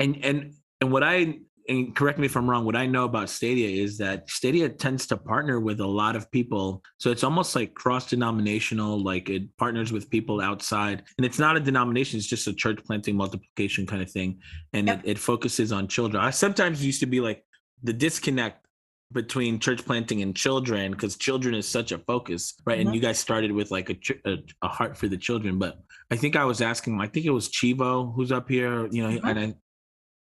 and 0.00 0.22
and 0.24 0.52
and 0.80 0.92
what 0.92 1.02
i 1.04 1.38
and 1.68 1.94
correct 1.96 2.18
me 2.18 2.26
if 2.26 2.36
i'm 2.36 2.48
wrong 2.48 2.64
what 2.64 2.76
i 2.76 2.86
know 2.86 3.04
about 3.04 3.28
stadia 3.30 3.82
is 3.82 3.96
that 3.98 4.28
stadia 4.28 4.68
tends 4.68 5.06
to 5.06 5.16
partner 5.16 5.60
with 5.60 5.80
a 5.80 5.86
lot 5.86 6.14
of 6.16 6.30
people 6.30 6.82
so 6.98 7.10
it's 7.10 7.24
almost 7.24 7.54
like 7.56 7.74
cross 7.74 8.08
denominational 8.10 9.02
like 9.02 9.28
it 9.30 9.44
partners 9.56 9.92
with 9.92 10.10
people 10.10 10.40
outside 10.40 11.02
and 11.18 11.24
it's 11.24 11.38
not 11.38 11.56
a 11.56 11.60
denomination 11.60 12.18
it's 12.18 12.26
just 12.26 12.46
a 12.46 12.52
church 12.52 12.78
planting 12.84 13.16
multiplication 13.16 13.86
kind 13.86 14.02
of 14.02 14.10
thing 14.10 14.38
and 14.72 14.88
Yep. 14.88 15.00
it, 15.04 15.10
it 15.12 15.18
focuses 15.18 15.72
on 15.72 15.88
children 15.88 16.22
i 16.22 16.30
sometimes 16.30 16.84
used 16.84 17.00
to 17.00 17.06
be 17.06 17.20
like 17.20 17.44
the 17.82 17.92
disconnect 17.92 18.66
between 19.12 19.60
church 19.60 19.84
planting 19.84 20.22
and 20.22 20.34
children 20.34 20.90
because 20.92 21.16
children 21.16 21.54
is 21.54 21.68
such 21.68 21.92
a 21.92 21.98
focus 21.98 22.54
right 22.66 22.80
and 22.80 22.88
Mhm. 22.90 22.94
you 22.94 23.00
guys 23.00 23.18
started 23.18 23.52
with 23.52 23.70
like 23.70 23.88
a, 23.90 23.96
a 24.30 24.36
a 24.62 24.68
heart 24.68 24.96
for 24.96 25.08
the 25.08 25.16
children 25.16 25.58
but 25.58 25.78
i 26.10 26.16
think 26.16 26.34
i 26.36 26.44
was 26.44 26.60
asking 26.60 27.00
i 27.00 27.06
think 27.06 27.24
it 27.26 27.30
was 27.30 27.48
chivo 27.48 28.12
who's 28.14 28.32
up 28.32 28.48
here 28.48 28.88
you 28.90 29.02
know 29.02 29.10
Mhm. 29.10 29.30
and 29.30 29.38
i 29.38 29.54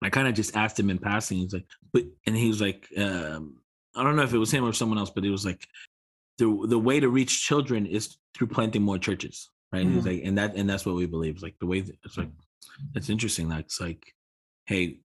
i 0.01 0.09
kind 0.09 0.27
of 0.27 0.33
just 0.33 0.55
asked 0.55 0.79
him 0.79 0.89
in 0.89 0.97
passing 0.97 1.37
he's 1.39 1.53
like 1.53 1.65
but 1.93 2.03
and 2.25 2.35
he 2.35 2.47
was 2.47 2.61
like 2.61 2.87
um 2.97 3.57
i 3.95 4.03
don't 4.03 4.15
know 4.15 4.23
if 4.23 4.33
it 4.33 4.37
was 4.37 4.51
him 4.51 4.65
or 4.65 4.73
someone 4.73 4.97
else 4.97 5.09
but 5.09 5.25
it 5.25 5.29
was 5.31 5.45
like 5.45 5.65
the 6.37 6.65
the 6.67 6.79
way 6.79 6.99
to 6.99 7.09
reach 7.09 7.43
children 7.43 7.85
is 7.85 8.17
through 8.35 8.47
planting 8.47 8.81
more 8.81 8.97
churches 8.97 9.49
right 9.73 9.85
he's 9.87 10.03
Mhm. 10.03 10.05
like 10.05 10.21
and 10.23 10.37
that 10.37 10.55
and 10.55 10.69
that's 10.69 10.85
what 10.85 10.95
we 10.95 11.05
believe 11.05 11.35
it's 11.35 11.43
like 11.43 11.57
the 11.59 11.65
way 11.65 11.81
that, 11.81 11.95
it's 12.03 12.17
like 12.17 12.31
that's 12.93 13.09
interesting 13.09 13.49
that's 13.49 13.79
like 13.81 14.03
hey 14.65 14.99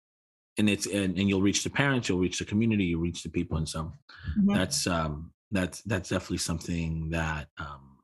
and 0.57 0.69
it's 0.69 0.86
and, 0.88 1.17
and 1.17 1.29
you'll 1.29 1.41
reach 1.41 1.63
the 1.63 1.69
parents 1.69 2.10
you'll 2.10 2.19
reach 2.19 2.39
the 2.39 2.45
community 2.45 2.86
you'll 2.86 3.01
reach 3.01 3.24
the 3.24 3.29
people 3.29 3.57
and 3.57 3.67
so 3.69 3.93
Mhm. 4.38 4.53
that's 4.55 4.86
um 4.88 5.31
that's 5.51 5.81
that's 5.83 6.10
definitely 6.10 6.38
something 6.38 7.10
that 7.12 7.48
um 7.57 7.98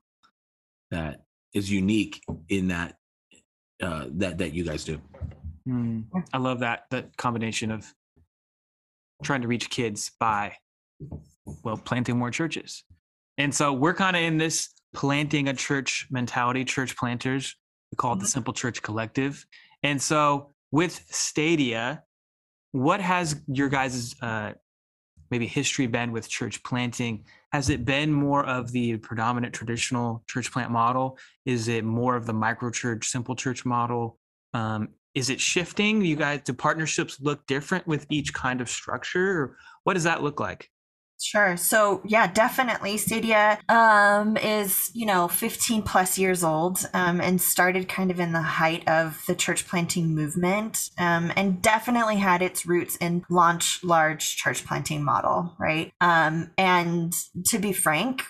that 0.91 1.23
is 1.53 1.69
unique 1.71 2.21
in 2.49 2.69
that 2.69 2.95
uh 3.81 4.05
that 4.11 4.37
that 4.37 4.53
you 4.53 4.63
guys 4.63 4.83
do 4.85 4.99
Mm, 5.67 6.05
I 6.33 6.37
love 6.37 6.59
that 6.59 6.85
that 6.91 7.17
combination 7.17 7.71
of 7.71 7.93
trying 9.23 9.41
to 9.41 9.47
reach 9.47 9.69
kids 9.69 10.11
by 10.19 10.55
well 11.63 11.77
planting 11.77 12.17
more 12.17 12.31
churches. 12.31 12.83
And 13.37 13.53
so 13.53 13.73
we're 13.73 13.93
kind 13.93 14.15
of 14.15 14.21
in 14.21 14.37
this 14.37 14.69
planting 14.93 15.47
a 15.49 15.53
church 15.53 16.07
mentality, 16.09 16.63
church 16.65 16.95
planters. 16.95 17.55
We 17.91 17.95
call 17.97 18.13
it 18.13 18.19
the 18.19 18.25
Mhm. 18.25 18.29
Simple 18.29 18.53
Church 18.53 18.81
Collective. 18.81 19.45
And 19.83 20.01
so 20.01 20.53
with 20.71 21.05
Stadia, 21.09 22.03
what 22.71 22.99
has 23.01 23.41
your 23.47 23.69
guys' 23.69 24.15
uh, 24.21 24.53
maybe 25.29 25.47
history 25.47 25.87
been 25.87 26.11
with 26.11 26.29
church 26.29 26.63
planting? 26.63 27.25
Has 27.51 27.69
it 27.69 27.85
been 27.85 28.11
more 28.11 28.45
of 28.45 28.71
the 28.71 28.97
predominant 28.97 29.53
traditional 29.53 30.23
church 30.27 30.51
plant 30.51 30.71
model? 30.71 31.17
Is 31.45 31.67
it 31.67 31.83
more 31.83 32.15
of 32.15 32.25
the 32.25 32.33
micro 32.33 32.69
church, 32.71 33.07
simple 33.07 33.35
church 33.35 33.65
model? 33.65 34.19
Um, 34.53 34.89
is 35.17 35.31
it 35.31 35.41
shifting? 35.41 36.03
You 36.03 36.15
guys, 36.15 36.41
do 36.43 36.53
partnerships 36.53 37.19
look 37.19 37.47
different 37.47 37.87
with 37.87 38.05
each 38.09 38.35
kind 38.35 38.61
of 38.61 38.69
structure? 38.69 39.57
What 39.83 39.95
does 39.95 40.03
that 40.03 40.21
look 40.21 40.39
like? 40.39 40.69
Sure. 41.19 41.57
So 41.57 42.03
yeah, 42.05 42.31
definitely. 42.31 42.97
Stadia 42.97 43.57
um, 43.67 44.37
is 44.37 44.91
you 44.93 45.07
know 45.07 45.27
15 45.27 45.81
plus 45.81 46.19
years 46.19 46.43
old 46.43 46.87
um, 46.93 47.19
and 47.19 47.41
started 47.41 47.89
kind 47.89 48.11
of 48.11 48.19
in 48.19 48.33
the 48.33 48.43
height 48.43 48.87
of 48.87 49.23
the 49.25 49.33
church 49.33 49.67
planting 49.67 50.13
movement, 50.13 50.91
um, 50.99 51.33
and 51.35 51.63
definitely 51.63 52.17
had 52.17 52.43
its 52.43 52.67
roots 52.67 52.97
in 52.97 53.25
launch 53.31 53.83
large 53.83 54.35
church 54.35 54.63
planting 54.63 55.03
model, 55.03 55.55
right? 55.57 55.91
Um, 55.99 56.51
and 56.59 57.15
to 57.45 57.57
be 57.57 57.73
frank, 57.73 58.21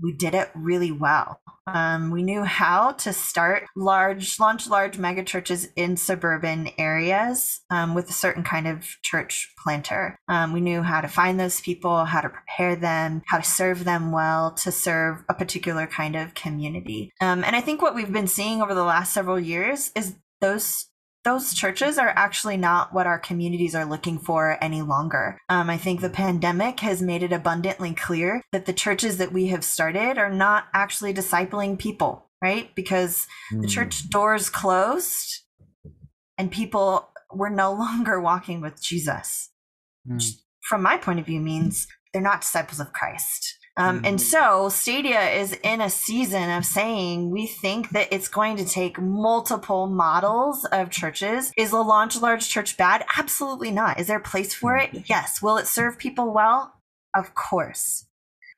we 0.00 0.12
did 0.12 0.34
it 0.34 0.50
really 0.54 0.92
well. 0.92 1.40
Um, 1.66 2.10
we 2.10 2.22
knew 2.22 2.44
how 2.44 2.92
to 2.92 3.12
start 3.12 3.64
large, 3.74 4.38
launch 4.38 4.68
large 4.68 4.98
mega 4.98 5.24
churches 5.24 5.68
in 5.76 5.96
suburban 5.96 6.70
areas 6.76 7.60
um, 7.70 7.94
with 7.94 8.10
a 8.10 8.12
certain 8.12 8.42
kind 8.42 8.66
of 8.66 8.84
church 9.02 9.52
planter. 9.62 10.18
Um, 10.28 10.52
we 10.52 10.60
knew 10.60 10.82
how 10.82 11.00
to 11.00 11.08
find 11.08 11.40
those 11.40 11.60
people, 11.60 12.04
how 12.04 12.20
to 12.20 12.28
prepare 12.28 12.76
them, 12.76 13.22
how 13.26 13.38
to 13.38 13.44
serve 13.44 13.84
them 13.84 14.12
well 14.12 14.52
to 14.52 14.70
serve 14.70 15.24
a 15.28 15.34
particular 15.34 15.86
kind 15.86 16.16
of 16.16 16.34
community. 16.34 17.10
Um, 17.20 17.42
and 17.44 17.56
I 17.56 17.62
think 17.62 17.80
what 17.80 17.94
we've 17.94 18.12
been 18.12 18.28
seeing 18.28 18.60
over 18.60 18.74
the 18.74 18.84
last 18.84 19.14
several 19.14 19.40
years 19.40 19.90
is 19.96 20.16
those 20.40 20.86
those 21.24 21.54
churches 21.54 21.96
are 21.98 22.08
actually 22.08 22.56
not 22.56 22.92
what 22.92 23.06
our 23.06 23.18
communities 23.18 23.74
are 23.74 23.86
looking 23.86 24.18
for 24.18 24.58
any 24.62 24.82
longer. 24.82 25.38
Um, 25.48 25.70
I 25.70 25.78
think 25.78 26.00
the 26.00 26.10
pandemic 26.10 26.80
has 26.80 27.00
made 27.00 27.22
it 27.22 27.32
abundantly 27.32 27.94
clear 27.94 28.42
that 28.52 28.66
the 28.66 28.72
churches 28.74 29.16
that 29.16 29.32
we 29.32 29.46
have 29.46 29.64
started 29.64 30.18
are 30.18 30.30
not 30.30 30.66
actually 30.74 31.14
discipling 31.14 31.78
people, 31.78 32.26
right? 32.42 32.74
Because 32.74 33.26
mm. 33.52 33.62
the 33.62 33.66
hmm. 33.66 33.72
church 33.72 34.10
doors 34.10 34.50
closed 34.50 35.40
and 36.36 36.50
people 36.50 37.08
were 37.32 37.50
no 37.50 37.72
longer 37.78 38.20
walking 38.20 38.60
with 38.60 38.82
Jesus. 38.82 39.50
Mm. 40.08 40.22
From 40.68 40.82
my 40.82 40.98
point 40.98 41.20
of 41.20 41.26
view, 41.26 41.40
means 41.40 41.86
they're 42.12 42.22
not 42.22 42.42
disciples 42.42 42.80
of 42.80 42.92
Christ. 42.92 43.58
Um, 43.76 43.96
mm-hmm. 43.96 44.06
And 44.06 44.20
so 44.20 44.68
Stadia 44.68 45.30
is 45.30 45.52
in 45.62 45.80
a 45.80 45.90
season 45.90 46.50
of 46.50 46.64
saying 46.64 47.30
we 47.30 47.46
think 47.46 47.90
that 47.90 48.08
it's 48.12 48.28
going 48.28 48.56
to 48.58 48.64
take 48.64 49.00
multiple 49.00 49.86
models 49.86 50.64
of 50.66 50.90
churches. 50.90 51.52
Is 51.56 51.72
a 51.72 51.78
launch 51.78 52.16
large 52.20 52.48
church 52.48 52.76
bad? 52.76 53.04
Absolutely 53.16 53.70
not. 53.70 53.98
Is 53.98 54.06
there 54.06 54.18
a 54.18 54.22
place 54.22 54.54
for 54.54 54.76
it? 54.76 54.90
Mm-hmm. 54.90 55.04
Yes. 55.06 55.42
Will 55.42 55.56
it 55.56 55.66
serve 55.66 55.98
people 55.98 56.32
well? 56.32 56.74
Of 57.16 57.34
course 57.34 58.06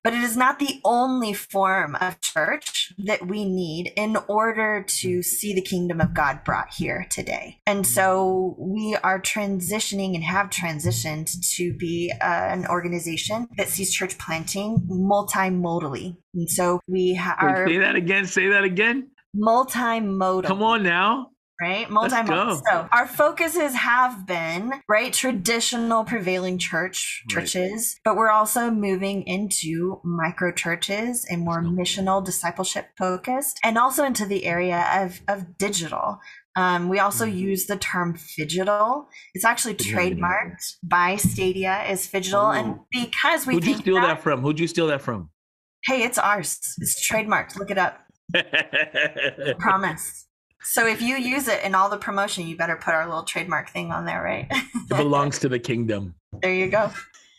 but 0.07 0.15
it 0.15 0.23
is 0.23 0.37
not 0.37 0.61
the 0.61 0.81
only 0.85 1.33
form 1.33 1.97
of 1.97 2.21
church 2.21 2.93
that 2.97 3.27
we 3.27 3.45
need 3.45 3.93
in 3.97 4.17
order 4.29 4.85
to 4.87 5.21
see 5.21 5.53
the 5.53 5.61
kingdom 5.61 6.01
of 6.01 6.15
God 6.15 6.45
brought 6.45 6.73
here 6.73 7.09
today. 7.11 7.59
And 7.67 7.85
so 7.85 8.55
we 8.57 8.97
are 9.03 9.21
transitioning 9.21 10.15
and 10.15 10.23
have 10.23 10.49
transitioned 10.49 11.35
to 11.57 11.73
be 11.73 12.13
uh, 12.21 12.25
an 12.25 12.69
organization 12.69 13.49
that 13.57 13.67
sees 13.67 13.93
church 13.93 14.17
planting 14.17 14.87
multimodally. 14.89 16.17
And 16.35 16.49
so 16.49 16.79
we 16.87 17.15
ha- 17.15 17.39
are. 17.41 17.67
Say 17.67 17.79
that 17.79 17.97
again. 17.97 18.27
Say 18.27 18.47
that 18.47 18.63
again. 18.63 19.11
Multimodal. 19.37 20.45
Come 20.45 20.63
on 20.63 20.85
now 20.85 21.33
right? 21.61 21.89
Multimodal. 21.89 22.61
So 22.69 22.89
our 22.93 23.07
focuses 23.07 23.75
have 23.75 24.27
been 24.27 24.73
right 24.89 25.13
traditional 25.13 26.05
prevailing 26.05 26.59
church 26.59 27.25
churches, 27.29 27.97
right. 27.97 28.01
but 28.05 28.17
we're 28.17 28.31
also 28.31 28.71
moving 28.71 29.23
into 29.27 30.01
micro 30.05 30.53
churches 30.53 31.27
and 31.31 31.43
more 31.43 31.63
missional 31.63 32.25
discipleship 32.25 32.89
focused, 32.99 33.59
and 33.65 33.79
also 33.79 34.05
into 34.05 34.27
the 34.27 34.45
area 34.47 34.87
of 34.95 35.21
of 35.29 35.59
digital. 35.59 36.21
Um, 36.57 36.89
we 36.89 36.99
also 36.99 37.27
mm-hmm. 37.27 37.37
use 37.37 37.67
the 37.67 37.77
term 37.77 38.15
phygital. 38.15 39.07
It's 39.35 39.45
actually 39.45 39.75
trademarked 39.75 40.77
by 40.83 41.17
Stadia 41.17 41.83
as 41.87 42.13
Ooh. 42.15 42.37
and 42.37 42.79
because 42.91 43.47
we 43.47 43.55
who'd 43.55 43.67
you 43.67 43.75
steal 43.77 43.95
that, 43.97 44.07
that 44.07 44.23
from? 44.23 44.41
Who'd 44.41 44.59
you 44.59 44.67
steal 44.67 44.87
that 44.87 45.03
from? 45.03 45.31
Hey, 45.85 46.03
it's 46.03 46.19
ours. 46.19 46.59
It's 46.79 47.09
trademarked. 47.09 47.57
Look 47.57 47.71
it 47.71 47.79
up. 47.79 48.01
promise. 49.59 50.26
So 50.69 50.85
if 50.89 51.01
you 51.01 51.17
use 51.17 51.47
it 51.47 51.63
in 51.63 51.77
all 51.77 51.89
the 51.89 51.97
promotion, 51.97 52.45
you 52.45 52.57
better 52.57 52.75
put 52.75 52.93
our 52.93 53.07
little 53.07 53.23
trademark 53.23 53.71
thing 53.71 53.93
on 53.93 54.05
there, 54.05 54.21
right? 54.21 54.49
it 54.51 54.89
belongs 54.97 55.39
to 55.39 55.49
the 55.49 55.61
kingdom. 55.61 56.17
There 56.43 56.53
you 56.53 56.69
go. 56.69 56.91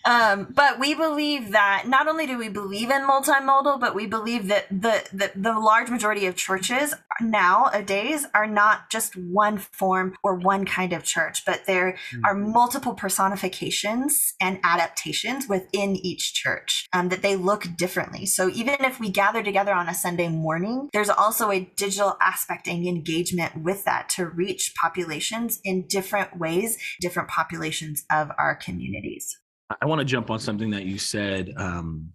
Um, 0.07 0.53
but 0.55 0.79
we 0.79 0.95
believe 0.95 1.51
that 1.51 1.83
not 1.85 2.07
only 2.07 2.25
do 2.25 2.37
we 2.37 2.47
believe 2.47 2.89
in 2.89 3.01
multimodal, 3.01 3.77
but 3.77 3.93
we 3.93 4.07
believe 4.07 4.47
that 4.47 4.69
the, 4.69 5.03
the, 5.11 5.31
the 5.35 5.59
large 5.59 5.89
majority 5.89 6.25
of 6.27 6.37
churches 6.37 6.93
nowadays 7.19 8.25
are 8.33 8.47
not 8.47 8.89
just 8.89 9.17
one 9.17 9.57
form 9.57 10.15
or 10.23 10.35
one 10.35 10.63
kind 10.65 10.93
of 10.93 11.03
church, 11.03 11.43
but 11.45 11.65
there 11.67 11.97
mm-hmm. 12.11 12.23
are 12.23 12.33
multiple 12.33 12.93
personifications 12.93 14.33
and 14.39 14.59
adaptations 14.63 15.49
within 15.49 15.97
each 15.97 16.33
church 16.33 16.87
um, 16.93 17.09
that 17.09 17.21
they 17.21 17.35
look 17.35 17.67
differently. 17.75 18.25
So 18.25 18.49
even 18.49 18.77
if 18.85 19.01
we 19.01 19.09
gather 19.09 19.43
together 19.43 19.73
on 19.73 19.89
a 19.89 19.93
Sunday 19.93 20.29
morning, 20.29 20.87
there's 20.93 21.09
also 21.09 21.51
a 21.51 21.69
digital 21.75 22.15
aspect 22.21 22.69
and 22.69 22.87
engagement 22.87 23.61
with 23.61 23.83
that 23.83 24.07
to 24.11 24.25
reach 24.25 24.73
populations 24.81 25.59
in 25.65 25.85
different 25.85 26.37
ways, 26.39 26.77
different 27.01 27.27
populations 27.27 28.05
of 28.09 28.31
our 28.37 28.55
communities. 28.55 29.37
I 29.81 29.86
want 29.86 30.00
to 30.00 30.05
jump 30.05 30.29
on 30.29 30.39
something 30.39 30.69
that 30.71 30.86
you 30.86 30.97
said, 30.97 31.53
um, 31.57 32.09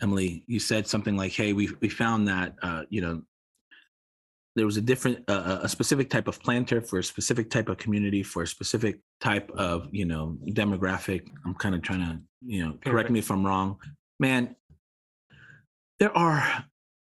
Emily. 0.00 0.44
You 0.46 0.58
said 0.58 0.86
something 0.86 1.16
like, 1.16 1.32
"Hey, 1.32 1.52
we 1.52 1.70
we 1.80 1.88
found 1.88 2.26
that 2.28 2.54
uh, 2.62 2.82
you 2.90 3.00
know 3.00 3.22
there 4.56 4.66
was 4.66 4.76
a 4.76 4.80
different 4.80 5.24
uh, 5.28 5.60
a 5.62 5.68
specific 5.68 6.10
type 6.10 6.26
of 6.26 6.40
planter 6.40 6.80
for 6.80 6.98
a 6.98 7.04
specific 7.04 7.50
type 7.50 7.68
of 7.68 7.78
community 7.78 8.22
for 8.22 8.42
a 8.42 8.46
specific 8.46 9.00
type 9.20 9.50
of 9.52 9.88
you 9.92 10.04
know 10.04 10.36
demographic." 10.48 11.28
I'm 11.44 11.54
kind 11.54 11.74
of 11.74 11.82
trying 11.82 12.00
to 12.00 12.20
you 12.44 12.64
know 12.64 12.78
correct 12.84 13.10
me 13.10 13.20
if 13.20 13.30
I'm 13.30 13.46
wrong, 13.46 13.78
man. 14.18 14.56
There 16.00 16.16
are 16.16 16.64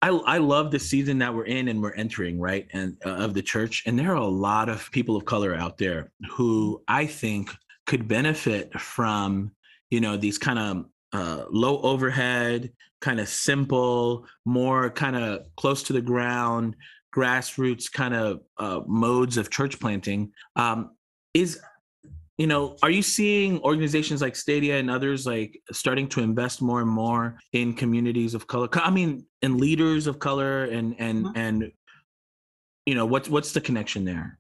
I, 0.00 0.10
I 0.10 0.38
love 0.38 0.70
the 0.70 0.78
season 0.78 1.18
that 1.18 1.34
we're 1.34 1.46
in 1.46 1.68
and 1.68 1.82
we're 1.82 1.94
entering, 1.94 2.40
right? 2.40 2.68
And 2.72 2.96
uh, 3.04 3.10
of 3.10 3.34
the 3.34 3.42
church. 3.42 3.82
And 3.84 3.98
there 3.98 4.12
are 4.12 4.16
a 4.16 4.26
lot 4.26 4.68
of 4.68 4.90
people 4.92 5.16
of 5.16 5.24
color 5.24 5.54
out 5.54 5.76
there 5.76 6.12
who 6.30 6.82
I 6.86 7.06
think 7.06 7.50
could 7.86 8.06
benefit 8.06 8.78
from 8.78 9.50
you 9.90 10.00
know 10.00 10.16
these 10.16 10.38
kind 10.38 10.58
of 10.58 10.84
uh, 11.12 11.44
low 11.50 11.80
overhead 11.82 12.70
kind 13.00 13.20
of 13.20 13.28
simple 13.28 14.26
more 14.44 14.90
kind 14.90 15.16
of 15.16 15.46
close 15.56 15.82
to 15.84 15.92
the 15.92 16.02
ground 16.02 16.76
grassroots 17.14 17.90
kind 17.90 18.14
of 18.14 18.40
uh, 18.58 18.80
modes 18.86 19.36
of 19.36 19.50
church 19.50 19.80
planting 19.80 20.30
um, 20.56 20.90
is 21.34 21.58
you 22.36 22.46
know 22.46 22.76
are 22.82 22.90
you 22.90 23.02
seeing 23.02 23.60
organizations 23.60 24.20
like 24.20 24.36
stadia 24.36 24.78
and 24.78 24.90
others 24.90 25.26
like 25.26 25.60
starting 25.72 26.06
to 26.08 26.20
invest 26.20 26.60
more 26.62 26.80
and 26.80 26.90
more 26.90 27.38
in 27.52 27.72
communities 27.72 28.34
of 28.34 28.46
color? 28.46 28.68
I 28.74 28.90
mean 28.90 29.26
in 29.42 29.58
leaders 29.58 30.06
of 30.06 30.18
color 30.18 30.64
and 30.64 30.94
and 30.98 31.24
mm-hmm. 31.24 31.38
and 31.38 31.72
you 32.86 32.94
know 32.94 33.06
what's 33.06 33.28
what's 33.28 33.52
the 33.52 33.60
connection 33.60 34.04
there? 34.04 34.38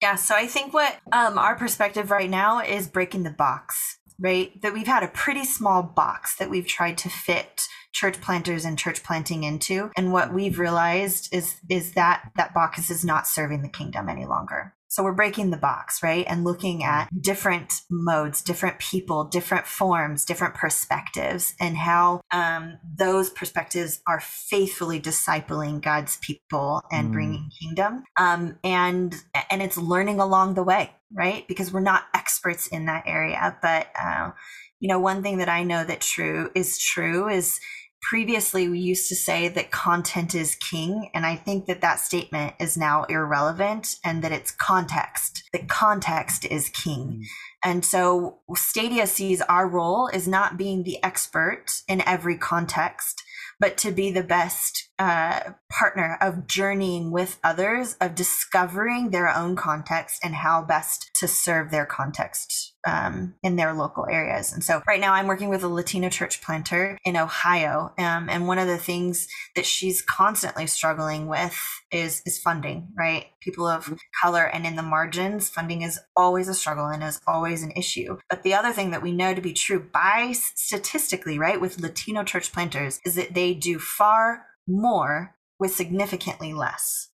Yeah 0.00 0.14
so 0.16 0.34
i 0.34 0.46
think 0.46 0.72
what 0.72 0.96
um, 1.12 1.38
our 1.38 1.56
perspective 1.56 2.10
right 2.10 2.30
now 2.30 2.60
is 2.60 2.88
breaking 2.88 3.22
the 3.22 3.30
box 3.30 3.98
right? 4.18 4.60
That 4.62 4.72
we've 4.72 4.86
had 4.86 5.02
a 5.02 5.08
pretty 5.08 5.44
small 5.44 5.82
box 5.82 6.36
that 6.36 6.50
we've 6.50 6.66
tried 6.66 6.98
to 6.98 7.08
fit 7.08 7.66
church 7.92 8.20
planters 8.20 8.64
and 8.64 8.78
church 8.78 9.02
planting 9.02 9.44
into. 9.44 9.90
And 9.96 10.12
what 10.12 10.34
we've 10.34 10.58
realized 10.58 11.32
is 11.32 11.56
is 11.68 11.92
that 11.92 12.30
that 12.36 12.52
box 12.52 12.90
is 12.90 13.04
not 13.04 13.26
serving 13.26 13.62
the 13.62 13.68
kingdom 13.68 14.08
any 14.08 14.26
longer. 14.26 14.74
So 14.94 15.02
we're 15.02 15.10
breaking 15.10 15.50
the 15.50 15.56
box, 15.56 16.04
right? 16.04 16.24
And 16.28 16.44
looking 16.44 16.84
at 16.84 17.08
different 17.20 17.72
modes, 17.90 18.40
different 18.40 18.78
people, 18.78 19.24
different 19.24 19.66
forms, 19.66 20.24
different 20.24 20.54
perspectives, 20.54 21.52
and 21.60 21.76
how 21.76 22.20
um, 22.30 22.78
those 22.96 23.28
perspectives 23.28 24.00
are 24.06 24.20
faithfully 24.20 25.00
discipling 25.00 25.82
God's 25.82 26.16
people 26.18 26.80
and 26.92 27.08
mm. 27.08 27.12
bringing 27.12 27.50
kingdom. 27.60 28.04
Um, 28.16 28.60
and 28.62 29.12
and 29.50 29.60
it's 29.60 29.76
learning 29.76 30.20
along 30.20 30.54
the 30.54 30.62
way, 30.62 30.92
right? 31.12 31.44
Because 31.48 31.72
we're 31.72 31.80
not 31.80 32.04
experts 32.14 32.68
in 32.68 32.86
that 32.86 33.02
area, 33.04 33.58
but 33.60 33.88
uh, 34.00 34.30
you 34.78 34.86
know, 34.86 35.00
one 35.00 35.24
thing 35.24 35.38
that 35.38 35.48
I 35.48 35.64
know 35.64 35.82
that 35.82 36.02
true 36.02 36.52
is 36.54 36.78
true 36.78 37.28
is 37.28 37.58
previously 38.04 38.68
we 38.68 38.78
used 38.78 39.08
to 39.08 39.16
say 39.16 39.48
that 39.48 39.70
content 39.70 40.34
is 40.34 40.56
king 40.56 41.10
and 41.14 41.24
i 41.24 41.34
think 41.34 41.66
that 41.66 41.80
that 41.80 41.98
statement 41.98 42.54
is 42.60 42.76
now 42.76 43.04
irrelevant 43.04 43.96
and 44.04 44.22
that 44.22 44.32
it's 44.32 44.50
context 44.50 45.42
that 45.52 45.68
context 45.68 46.44
is 46.44 46.68
king 46.68 46.98
mm. 46.98 47.24
and 47.64 47.84
so 47.84 48.38
stadia 48.54 49.06
sees 49.06 49.40
our 49.42 49.66
role 49.66 50.06
is 50.08 50.28
not 50.28 50.58
being 50.58 50.82
the 50.82 51.02
expert 51.02 51.64
in 51.88 52.02
every 52.06 52.36
context 52.36 53.22
but 53.58 53.78
to 53.78 53.90
be 53.92 54.10
the 54.10 54.22
best 54.22 54.90
uh, 54.98 55.40
partner 55.70 56.18
of 56.20 56.46
journeying 56.46 57.10
with 57.10 57.38
others 57.42 57.96
of 58.00 58.14
discovering 58.14 59.10
their 59.10 59.34
own 59.34 59.56
context 59.56 60.20
and 60.22 60.34
how 60.34 60.60
best 60.62 61.10
to 61.14 61.26
serve 61.26 61.70
their 61.70 61.86
context 61.86 62.73
um, 62.86 63.34
in 63.42 63.56
their 63.56 63.72
local 63.72 64.06
areas. 64.10 64.52
And 64.52 64.62
so 64.62 64.82
right 64.86 65.00
now 65.00 65.14
I'm 65.14 65.26
working 65.26 65.48
with 65.48 65.62
a 65.62 65.68
Latino 65.68 66.08
church 66.08 66.42
planter 66.42 66.98
in 67.04 67.16
Ohio. 67.16 67.92
Um, 67.98 68.28
and 68.28 68.46
one 68.46 68.58
of 68.58 68.68
the 68.68 68.78
things 68.78 69.28
that 69.56 69.66
she's 69.66 70.02
constantly 70.02 70.66
struggling 70.66 71.26
with 71.26 71.58
is, 71.90 72.22
is 72.26 72.38
funding, 72.38 72.88
right? 72.96 73.26
People 73.40 73.66
of 73.66 73.92
color 74.20 74.44
and 74.44 74.66
in 74.66 74.76
the 74.76 74.82
margins, 74.82 75.48
funding 75.48 75.82
is 75.82 75.98
always 76.16 76.48
a 76.48 76.54
struggle 76.54 76.86
and 76.86 77.02
is 77.02 77.20
always 77.26 77.62
an 77.62 77.72
issue. 77.72 78.18
But 78.28 78.42
the 78.42 78.54
other 78.54 78.72
thing 78.72 78.90
that 78.90 79.02
we 79.02 79.12
know 79.12 79.34
to 79.34 79.40
be 79.40 79.52
true 79.52 79.80
by 79.92 80.32
statistically, 80.32 81.38
right, 81.38 81.60
with 81.60 81.80
Latino 81.80 82.24
church 82.24 82.52
planters 82.52 83.00
is 83.04 83.14
that 83.14 83.34
they 83.34 83.54
do 83.54 83.78
far 83.78 84.46
more 84.66 85.34
with 85.58 85.74
significantly 85.74 86.52
less. 86.52 87.08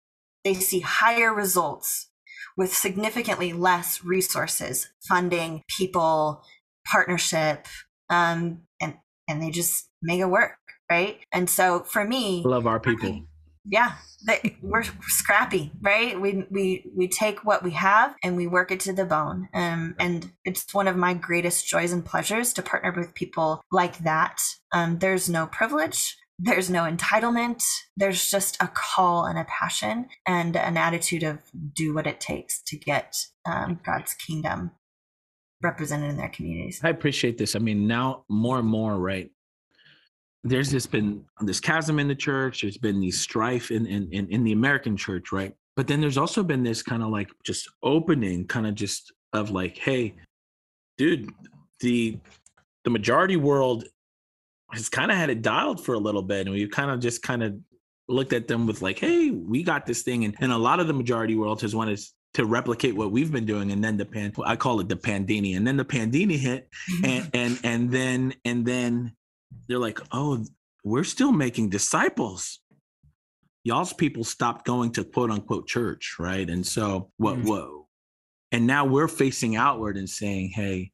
They 0.45 0.55
see 0.55 0.81
higher 0.81 1.35
results 1.35 2.09
with 2.57 2.73
significantly 2.73 3.53
less 3.53 4.05
resources, 4.05 4.89
funding, 5.07 5.63
people, 5.77 6.43
partnership, 6.91 7.67
um, 8.11 8.63
and 8.81 8.95
and 9.29 9.43
they 9.43 9.51
just 9.51 9.89
make 10.03 10.21
it 10.21 10.27
work, 10.27 10.59
right? 10.91 11.19
And 11.33 11.51
so 11.51 11.81
for 11.81 12.05
me, 12.05 12.43
love 12.45 12.67
our 12.67 12.81
people. 12.81 13.23
Yeah, 13.69 13.95
they, 14.25 14.57
we're 14.63 14.85
scrappy, 15.03 15.73
right? 15.83 16.21
We 16.21 16.45
we 16.51 16.91
we 16.95 17.09
take 17.09 17.45
what 17.45 17.65
we 17.65 17.73
have 17.73 18.15
and 18.23 18.37
we 18.37 18.47
work 18.47 18.71
it 18.71 18.81
to 18.81 18.93
the 18.93 19.05
bone. 19.05 19.49
Um, 19.53 19.97
and 19.99 20.31
it's 20.45 20.73
one 20.73 20.87
of 20.87 20.97
my 20.97 21.15
greatest 21.15 21.67
joys 21.67 21.93
and 21.93 22.05
pleasures 22.05 22.53
to 22.55 22.63
partner 22.63 22.95
with 22.97 23.15
people 23.15 23.63
like 23.73 23.99
that. 23.99 24.41
Um, 24.73 25.01
there's 25.01 25.29
no 25.29 25.47
privilege 25.49 26.17
there's 26.39 26.69
no 26.69 26.83
entitlement. 26.83 27.65
There's 27.97 28.31
just 28.31 28.57
a 28.61 28.69
call 28.69 29.25
and 29.25 29.39
a 29.39 29.45
passion 29.45 30.09
and 30.27 30.57
an 30.57 30.77
attitude 30.77 31.23
of 31.23 31.39
do 31.73 31.95
what 31.95 32.07
it 32.07 32.21
takes 32.21 32.61
to 32.63 32.77
get 32.77 33.17
um, 33.47 33.81
God's 33.85 34.15
kingdom 34.15 34.73
represented 35.63 36.11
in 36.11 36.17
their 36.17 36.29
communities. 36.29 36.81
I 36.85 36.91
appreciate 36.91 37.39
this. 37.39 37.57
I 37.57 37.59
mean, 37.59 37.87
now 37.87 38.25
more 38.29 38.59
and 38.59 38.69
more, 38.69 38.99
right? 38.99 39.31
There's 40.45 40.71
just 40.71 40.93
been 40.93 41.25
this 41.41 41.59
chasm 41.59 41.99
in 41.99 42.07
the 42.07 42.15
church. 42.15 42.63
There's 42.63 42.77
been 42.77 43.01
these 43.01 43.21
strife 43.21 43.71
in 43.71 43.87
in 43.87 44.09
in, 44.13 44.29
in 44.29 44.45
the 44.45 44.53
American 44.53 44.97
church, 44.97 45.33
right? 45.33 45.55
But 45.75 45.89
then 45.89 46.01
there's 46.01 46.19
also 46.19 46.43
been 46.43 46.63
this 46.63 46.83
kind 46.83 47.03
of 47.03 47.09
like 47.09 47.31
just 47.45 47.69
opening, 47.83 48.47
kind 48.47 48.67
of 48.67 48.75
just 48.75 49.13
of 49.33 49.51
like, 49.51 49.77
hey, 49.79 50.15
dude, 50.99 51.31
the 51.81 52.19
the 52.85 52.91
majority 52.91 53.37
world 53.37 53.85
has 54.73 54.89
kind 54.89 55.11
of 55.11 55.17
had 55.17 55.31
it 55.31 55.43
dialed 55.43 55.85
for 55.85 55.95
a 55.95 55.99
little 55.99 56.23
bit, 56.23 56.47
and 56.47 56.51
we've 56.51 56.71
kind 56.71 56.91
of 56.91 57.01
just 57.01 57.23
kind 57.23 57.43
of 57.43 57.57
looked 58.09 58.33
at 58.33 58.49
them 58.49 58.67
with 58.67 58.83
like, 58.83 58.99
"Hey, 58.99 59.31
we 59.31 59.63
got 59.63 59.87
this 59.87 60.03
thing," 60.03 60.25
and 60.25 60.35
and 60.41 60.53
a 60.53 60.59
lot 60.59 60.81
of 60.81 60.87
the 60.87 60.93
majority 60.93 61.37
world 61.37 61.61
has 61.63 61.75
wanted 61.75 62.01
to 62.35 62.45
replicate 62.45 62.95
what 62.95 63.11
we've 63.11 63.33
been 63.33 63.47
doing, 63.47 63.73
and 63.73 63.83
then 63.83 63.97
the 63.97 64.05
pan, 64.05 64.33
I 64.45 64.57
call 64.57 64.81
it 64.81 64.89
the 64.89 64.97
pandini, 64.97 65.57
and 65.57 65.67
then 65.67 65.77
the 65.77 65.85
pandini 65.85 66.37
hit, 66.37 66.69
and 67.05 67.31
and 67.35 67.59
and 67.65 67.91
then 67.91 68.35
and 68.45 68.67
then 68.67 69.13
they're 69.69 69.79
like, 69.79 70.01
"Oh, 70.13 70.45
we're 70.85 71.05
still 71.05 71.33
making 71.33 71.71
disciples." 71.71 72.61
Y'all's 73.65 73.93
people 73.93 74.23
stopped 74.23 74.65
going 74.65 74.93
to 74.93 75.03
quote 75.03 75.31
unquote 75.31 75.67
church, 75.67 76.17
right? 76.19 76.49
And 76.49 76.65
so 76.67 77.11
what? 77.17 77.37
Mm-hmm. 77.37 77.49
Whoa, 77.49 77.89
and 78.53 78.67
now 78.67 78.85
we're 78.85 79.09
facing 79.09 79.57
outward 79.57 79.97
and 79.97 80.09
saying, 80.09 80.51
"Hey." 80.51 80.93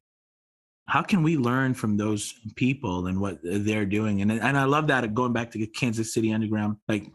How 0.87 1.01
can 1.01 1.23
we 1.23 1.37
learn 1.37 1.73
from 1.73 1.97
those 1.97 2.33
people 2.55 3.07
and 3.07 3.19
what 3.19 3.39
they're 3.43 3.85
doing 3.85 4.21
and 4.21 4.31
and 4.31 4.57
I 4.57 4.65
love 4.65 4.87
that 4.87 5.13
going 5.13 5.33
back 5.33 5.51
to 5.51 5.67
Kansas 5.67 6.13
City 6.13 6.33
Underground 6.33 6.77
like 6.87 7.09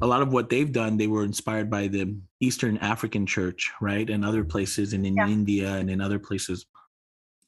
a 0.00 0.06
lot 0.06 0.22
of 0.22 0.32
what 0.32 0.48
they've 0.48 0.72
done 0.72 0.96
they 0.96 1.06
were 1.06 1.24
inspired 1.24 1.70
by 1.70 1.86
the 1.86 2.16
Eastern 2.40 2.78
African 2.78 3.26
church 3.26 3.70
right 3.80 4.08
and 4.08 4.24
other 4.24 4.44
places 4.44 4.92
and 4.92 5.06
in 5.06 5.14
yeah. 5.14 5.28
India 5.28 5.74
and 5.74 5.90
in 5.90 6.00
other 6.00 6.18
places 6.18 6.66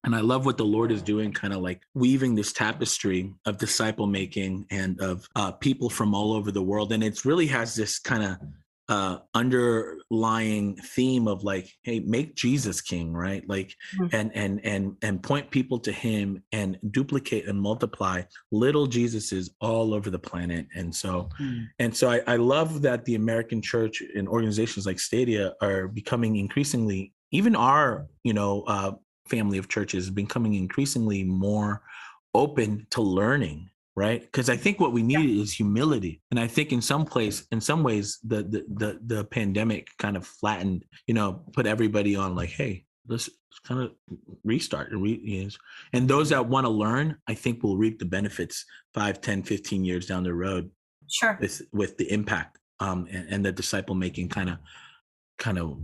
and 0.05 0.15
I 0.15 0.21
love 0.21 0.45
what 0.45 0.59
the 0.59 0.67
Lord 0.67 0.93
is 0.93 1.01
doing, 1.01 1.33
kind 1.33 1.55
of 1.55 1.63
like 1.63 1.81
weaving 1.95 2.35
this 2.35 2.53
tapestry 2.53 3.33
of 3.47 3.57
disciple 3.57 4.07
making 4.07 4.67
and 4.71 5.01
of 5.01 5.27
uh, 5.35 5.51
people 5.53 5.89
from 5.89 6.15
all 6.15 6.35
over 6.35 6.53
the 6.53 6.63
world. 6.63 6.93
And 6.93 7.03
it 7.03 7.25
really 7.25 7.47
has 7.47 7.75
this 7.75 7.99
kind 7.99 8.23
of 8.23 8.37
uh 8.89 9.19
underlying 9.33 10.77
theme 10.77 11.27
of 11.27 11.43
like 11.43 11.71
hey 11.83 12.01
make 12.01 12.35
jesus 12.35 12.83
king 12.83 13.15
right 13.15 13.49
like 13.49 13.75
mm-hmm. 13.99 14.15
and 14.15 14.31
and 14.37 14.61
and 14.65 14.95
and 15.01 15.23
point 15.23 15.51
people 15.51 15.79
to 15.79 15.91
him 15.91 16.43
and 16.53 16.79
duplicate 16.91 17.49
and 17.49 17.59
multiply 17.59 18.21
little 18.53 18.87
jesuses 18.87 19.49
all 19.61 19.95
over 19.95 20.11
the 20.11 20.19
planet 20.19 20.67
and 20.75 20.95
so 20.95 21.31
mm-hmm. 21.41 21.63
and 21.79 21.97
so 21.97 22.11
I, 22.11 22.21
I 22.27 22.37
love 22.37 22.83
that 22.83 23.07
the 23.07 23.15
american 23.15 23.63
church 23.63 24.03
and 24.15 24.29
organizations 24.29 24.85
like 24.85 25.01
stadia 25.01 25.55
are 25.63 25.89
becoming 25.89 26.37
increasingly 26.37 27.15
even 27.31 27.57
our 27.57 28.07
you 28.23 28.35
know 28.35 28.65
uh 28.67 28.93
family 29.29 29.57
of 29.57 29.69
churches 29.69 30.11
becoming 30.11 30.55
increasingly 30.55 31.25
more 31.25 31.81
open 32.35 32.87
to 32.91 33.01
learning 33.01 33.71
right 33.97 34.23
because 34.23 34.49
i 34.49 34.57
think 34.57 34.81
what 34.81 34.93
we 34.93 35.03
need 35.03 35.29
yeah. 35.29 35.43
is 35.43 35.53
humility 35.53 36.21
and 36.31 36.41
i 36.41 36.47
think 36.47 36.73
in 36.73 36.81
some 36.81 37.05
place 37.05 37.47
in 37.53 37.61
some 37.61 37.83
ways 37.83 38.19
the, 38.25 38.43
the 38.43 38.65
the 38.75 39.01
the 39.07 39.25
pandemic 39.25 39.89
kind 39.99 40.17
of 40.17 40.27
flattened 40.27 40.85
you 41.07 41.15
know 41.15 41.43
put 41.53 41.67
everybody 41.67 42.17
on 42.17 42.35
like 42.35 42.51
hey 42.51 42.85
let's 43.07 43.31
kind 43.65 43.83
of 43.83 43.93
restart 44.43 44.91
and 44.91 45.03
re- 45.03 45.51
and 45.93 46.09
those 46.09 46.31
that 46.31 46.47
want 46.47 46.65
to 46.65 46.71
learn 46.71 47.17
i 47.29 47.35
think 47.35 47.63
will 47.63 47.77
reap 47.77 47.99
the 47.99 48.05
benefits 48.05 48.65
5 48.95 49.21
10 49.21 49.43
15 49.43 49.85
years 49.85 50.07
down 50.07 50.25
the 50.25 50.35
road 50.35 50.71
sure 51.09 51.39
with 51.41 51.63
with 51.73 51.97
the 51.97 52.11
impact 52.13 52.59
um 52.81 53.07
and, 53.11 53.29
and 53.29 53.45
the 53.45 53.53
disciple 53.53 53.95
making 53.95 54.29
kind 54.29 54.51
of 54.51 54.59
kind 55.39 55.59
of 55.59 55.77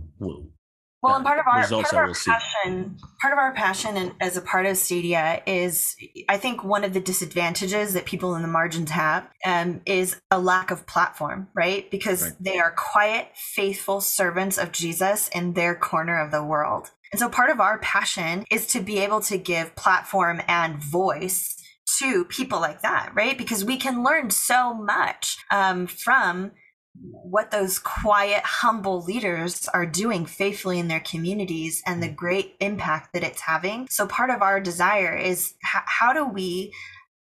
well, 1.01 1.15
and 1.15 1.25
part 1.25 1.39
of 1.39 1.47
our, 1.47 1.67
part 1.67 1.93
of 1.93 1.93
our 1.93 2.13
passion, 2.13 2.97
part 3.19 3.33
of 3.33 3.39
our 3.39 3.53
passion 3.53 3.97
and 3.97 4.13
as 4.19 4.37
a 4.37 4.41
part 4.41 4.67
of 4.67 4.77
Stadia 4.77 5.41
is, 5.47 5.95
I 6.29 6.37
think 6.37 6.63
one 6.63 6.83
of 6.83 6.93
the 6.93 6.99
disadvantages 6.99 7.93
that 7.93 8.05
people 8.05 8.35
in 8.35 8.43
the 8.43 8.47
margins 8.47 8.91
have 8.91 9.27
um, 9.43 9.81
is 9.85 10.21
a 10.29 10.39
lack 10.39 10.69
of 10.69 10.85
platform, 10.85 11.47
right? 11.55 11.89
Because 11.89 12.23
right. 12.23 12.33
they 12.39 12.59
are 12.59 12.75
quiet, 12.77 13.29
faithful 13.33 13.99
servants 13.99 14.59
of 14.59 14.71
Jesus 14.71 15.27
in 15.29 15.53
their 15.53 15.73
corner 15.73 16.19
of 16.19 16.29
the 16.29 16.43
world. 16.43 16.91
And 17.11 17.19
so 17.19 17.29
part 17.29 17.49
of 17.49 17.59
our 17.59 17.79
passion 17.79 18.45
is 18.51 18.67
to 18.67 18.79
be 18.79 18.99
able 18.99 19.21
to 19.21 19.37
give 19.37 19.75
platform 19.75 20.41
and 20.47 20.77
voice 20.77 21.57
to 21.99 22.25
people 22.25 22.59
like 22.59 22.81
that, 22.83 23.11
right? 23.15 23.37
Because 23.37 23.65
we 23.65 23.77
can 23.77 24.03
learn 24.03 24.29
so 24.29 24.73
much 24.73 25.37
um, 25.51 25.87
from 25.87 26.51
what 26.99 27.51
those 27.51 27.79
quiet, 27.79 28.43
humble 28.43 29.01
leaders 29.01 29.67
are 29.73 29.85
doing 29.85 30.25
faithfully 30.25 30.79
in 30.79 30.87
their 30.87 30.99
communities 30.99 31.81
and 31.85 32.03
the 32.03 32.09
mm. 32.09 32.15
great 32.15 32.55
impact 32.59 33.13
that 33.13 33.23
it's 33.23 33.41
having. 33.41 33.87
So, 33.89 34.07
part 34.07 34.29
of 34.29 34.41
our 34.41 34.59
desire 34.59 35.15
is 35.15 35.53
h- 35.63 35.83
how 35.85 36.13
do 36.13 36.25
we 36.25 36.73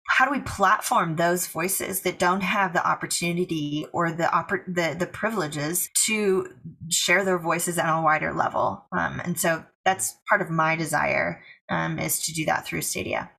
how 0.06 0.26
do 0.26 0.30
we 0.30 0.40
platform 0.40 1.16
those 1.16 1.46
voices 1.46 2.02
that 2.02 2.18
don't 2.18 2.42
have 2.42 2.74
the 2.74 2.86
opportunity 2.86 3.86
or 3.92 4.12
the 4.12 4.24
oppor- 4.24 4.66
the, 4.66 4.94
the 4.98 5.06
privileges 5.06 5.88
to 6.06 6.46
share 6.90 7.24
their 7.24 7.38
voices 7.38 7.78
at 7.78 7.88
a 7.88 8.02
wider 8.02 8.34
level? 8.34 8.84
Um, 8.92 9.20
and 9.24 9.40
so 9.40 9.64
that's 9.84 10.14
part 10.28 10.42
of 10.42 10.50
my 10.50 10.76
desire 10.76 11.42
um, 11.70 11.98
is 11.98 12.22
to 12.26 12.34
do 12.34 12.44
that 12.44 12.66
through 12.66 12.82
Stadia. 12.82 13.30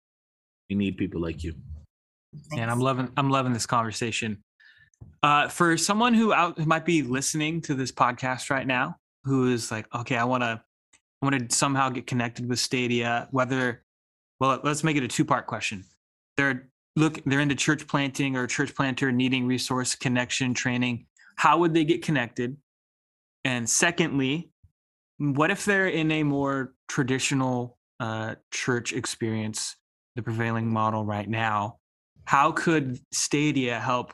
We 0.70 0.76
need 0.76 0.98
people 0.98 1.22
like 1.22 1.44
you. 1.44 1.54
Thanks. 2.50 2.62
And 2.62 2.72
I'm 2.72 2.80
loving 2.80 3.12
I'm 3.16 3.30
loving 3.30 3.54
this 3.54 3.66
conversation. 3.68 4.42
Uh, 5.24 5.48
for 5.48 5.78
someone 5.78 6.14
who 6.14 6.34
out 6.34 6.58
who 6.58 6.66
might 6.66 6.86
be 6.86 7.02
listening 7.02 7.62
to 7.62 7.74
this 7.74 7.92
podcast 7.92 8.50
right 8.50 8.68
now, 8.68 8.96
who 9.24 9.52
is 9.52 9.72
like, 9.72 9.88
okay, 9.96 10.18
I 10.18 10.24
want 10.24 10.44
to, 10.44 10.62
I 11.22 11.26
want 11.26 11.50
to 11.50 11.56
somehow 11.56 11.90
get 11.90 12.06
connected 12.06 12.48
with 12.48 12.60
Stadia. 12.60 13.28
Whether, 13.32 13.84
well, 14.40 14.60
let's 14.64 14.84
make 14.84 14.98
it 14.98 15.04
a 15.04 15.08
two 15.08 15.26
part 15.26 15.48
question. 15.48 15.84
They're 16.38 16.70
look, 16.96 17.22
they're 17.26 17.40
into 17.40 17.56
church 17.56 17.88
planting 17.88 18.36
or 18.36 18.48
church 18.48 18.74
planter 18.76 19.12
needing 19.12 19.48
resource 19.48 19.96
connection 19.96 20.54
training. 20.54 21.08
How 21.36 21.58
would 21.58 21.74
they 21.74 21.84
get 21.84 22.04
connected? 22.04 22.58
And 23.44 23.70
secondly, 23.70 24.52
what 25.18 25.52
if 25.52 25.66
they're 25.66 25.88
in 25.88 26.12
a 26.12 26.24
more 26.24 26.74
traditional 26.88 27.78
uh, 28.00 28.36
church 28.52 28.94
experience, 28.94 29.76
the 30.16 30.22
prevailing 30.22 30.72
model 30.72 31.06
right 31.06 31.28
now? 31.28 31.78
How 32.26 32.52
could 32.52 33.00
Stadia 33.12 33.80
help 33.80 34.14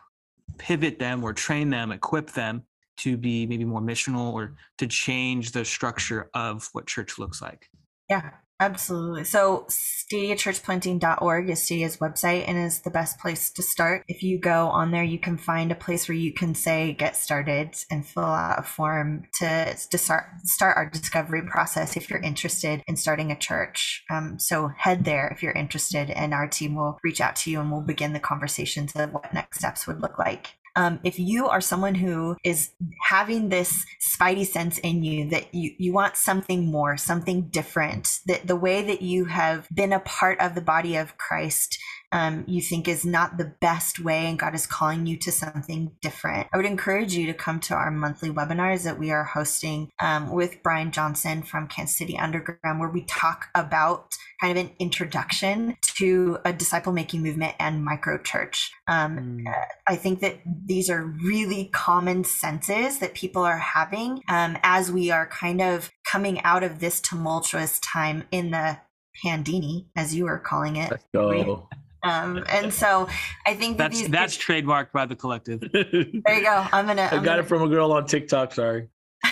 pivot 0.61 0.99
them 0.99 1.23
or 1.23 1.33
train 1.33 1.71
them, 1.71 1.91
equip 1.91 2.29
them 2.31 2.63
to 2.97 3.17
be 3.17 3.47
maybe 3.47 3.65
more 3.65 3.81
missional 3.81 4.31
or 4.31 4.49
mm. 4.49 4.55
to 4.77 4.85
change 4.85 5.51
the 5.51 5.65
structure 5.65 6.29
of 6.35 6.69
what 6.73 6.85
church 6.85 7.17
looks 7.17 7.41
like. 7.41 7.67
Yeah, 8.09 8.29
absolutely. 8.61 9.23
So 9.23 9.65
stadiachurchplanting.org 9.69 11.49
is 11.49 11.63
Stadia's 11.63 11.97
website 11.97 12.47
and 12.47 12.57
is 12.57 12.81
the 12.81 12.91
best 12.91 13.19
place 13.19 13.49
to 13.51 13.63
start. 13.63 14.03
If 14.07 14.21
you 14.21 14.39
go 14.39 14.67
on 14.67 14.91
there, 14.91 15.03
you 15.03 15.19
can 15.19 15.37
find 15.37 15.71
a 15.71 15.75
place 15.75 16.07
where 16.07 16.17
you 16.17 16.31
can 16.31 16.53
say 16.53 16.93
get 16.93 17.15
started 17.15 17.75
and 17.89 18.05
fill 18.05 18.23
out 18.23 18.59
a 18.59 18.63
form 18.63 19.23
to, 19.39 19.75
to 19.75 19.97
start 19.97 20.25
start 20.43 20.77
our 20.77 20.89
discovery 20.89 21.41
process 21.41 21.97
if 21.97 22.09
you're 22.09 22.21
interested 22.21 22.83
in 22.87 22.95
starting 22.95 23.31
a 23.31 23.35
church. 23.37 24.03
Um, 24.11 24.37
so 24.37 24.69
head 24.77 25.05
there 25.05 25.27
if 25.29 25.41
you're 25.41 25.51
interested 25.53 26.11
and 26.11 26.33
our 26.33 26.47
team 26.47 26.75
will 26.75 26.99
reach 27.03 27.19
out 27.19 27.35
to 27.37 27.51
you 27.51 27.59
and 27.59 27.71
we'll 27.71 27.81
begin 27.81 28.13
the 28.13 28.19
conversations 28.19 28.93
of 28.95 29.11
what 29.11 29.33
next 29.33 29.57
steps 29.57 29.87
would 29.87 30.01
look 30.01 30.19
like. 30.19 30.55
Um, 30.75 30.99
if 31.03 31.19
you 31.19 31.47
are 31.47 31.61
someone 31.61 31.95
who 31.95 32.37
is 32.43 32.71
having 33.01 33.49
this 33.49 33.85
spidey 33.99 34.45
sense 34.45 34.77
in 34.79 35.03
you 35.03 35.29
that 35.29 35.53
you, 35.53 35.71
you 35.77 35.93
want 35.93 36.15
something 36.15 36.65
more, 36.65 36.97
something 36.97 37.43
different, 37.49 38.19
that 38.27 38.47
the 38.47 38.55
way 38.55 38.81
that 38.83 39.01
you 39.01 39.25
have 39.25 39.67
been 39.73 39.93
a 39.93 39.99
part 39.99 40.39
of 40.39 40.55
the 40.55 40.61
body 40.61 40.95
of 40.95 41.17
Christ 41.17 41.77
um, 42.11 42.43
you 42.47 42.61
think 42.61 42.87
is 42.87 43.05
not 43.05 43.37
the 43.37 43.53
best 43.61 43.99
way 43.99 44.25
and 44.25 44.39
God 44.39 44.55
is 44.55 44.65
calling 44.65 45.05
you 45.05 45.17
to 45.17 45.31
something 45.31 45.91
different, 46.01 46.47
I 46.53 46.57
would 46.57 46.65
encourage 46.65 47.13
you 47.13 47.27
to 47.27 47.33
come 47.33 47.59
to 47.61 47.73
our 47.73 47.91
monthly 47.91 48.29
webinars 48.29 48.83
that 48.83 48.99
we 48.99 49.11
are 49.11 49.23
hosting 49.23 49.89
um, 50.01 50.31
with 50.31 50.61
Brian 50.63 50.91
Johnson 50.91 51.43
from 51.43 51.67
Kansas 51.67 51.97
City 51.97 52.17
Underground, 52.17 52.79
where 52.79 52.89
we 52.89 53.03
talk 53.03 53.47
about 53.55 54.15
kind 54.39 54.57
of 54.57 54.65
an 54.65 54.71
introduction 54.79 55.77
to 55.97 56.37
a 56.45 56.51
disciple 56.51 56.91
making 56.91 57.21
movement 57.21 57.55
and 57.59 57.85
micro 57.85 58.17
church. 58.17 58.71
Um, 58.87 59.43
mm. 59.45 59.53
I 59.87 59.95
think 59.95 60.19
that 60.21 60.39
these 60.65 60.89
are 60.89 61.05
really 61.05 61.69
common 61.71 62.23
senses 62.23 62.99
that 62.99 63.13
people 63.13 63.43
are 63.43 63.57
having 63.57 64.21
um, 64.27 64.57
as 64.63 64.91
we 64.91 65.11
are 65.11 65.27
kind 65.27 65.61
of 65.61 65.91
coming 66.05 66.41
out 66.41 66.63
of 66.63 66.79
this 66.79 66.99
tumultuous 66.99 67.79
time 67.79 68.23
in 68.31 68.51
the 68.51 68.79
pandini, 69.23 69.85
as 69.95 70.15
you 70.15 70.27
are 70.27 70.39
calling 70.39 70.77
it. 70.77 70.89
Let's 70.89 71.05
go. 71.13 71.67
Um, 72.03 72.43
and 72.49 72.73
so 72.73 73.07
I 73.45 73.53
think 73.53 73.77
that 73.77 73.91
that's 73.91 74.07
that's 74.07 74.37
trademarked 74.37 74.91
by 74.91 75.05
the 75.05 75.15
collective. 75.15 75.61
there 75.71 75.83
you 75.83 76.21
go. 76.41 76.65
I'm 76.71 76.85
gonna. 76.85 77.03
I 77.03 77.15
I'm 77.15 77.23
got 77.23 77.23
gonna, 77.23 77.41
it 77.41 77.47
from 77.47 77.61
a 77.63 77.67
girl 77.69 77.91
on 77.91 78.05
TikTok. 78.05 78.53
Sorry. 78.53 78.87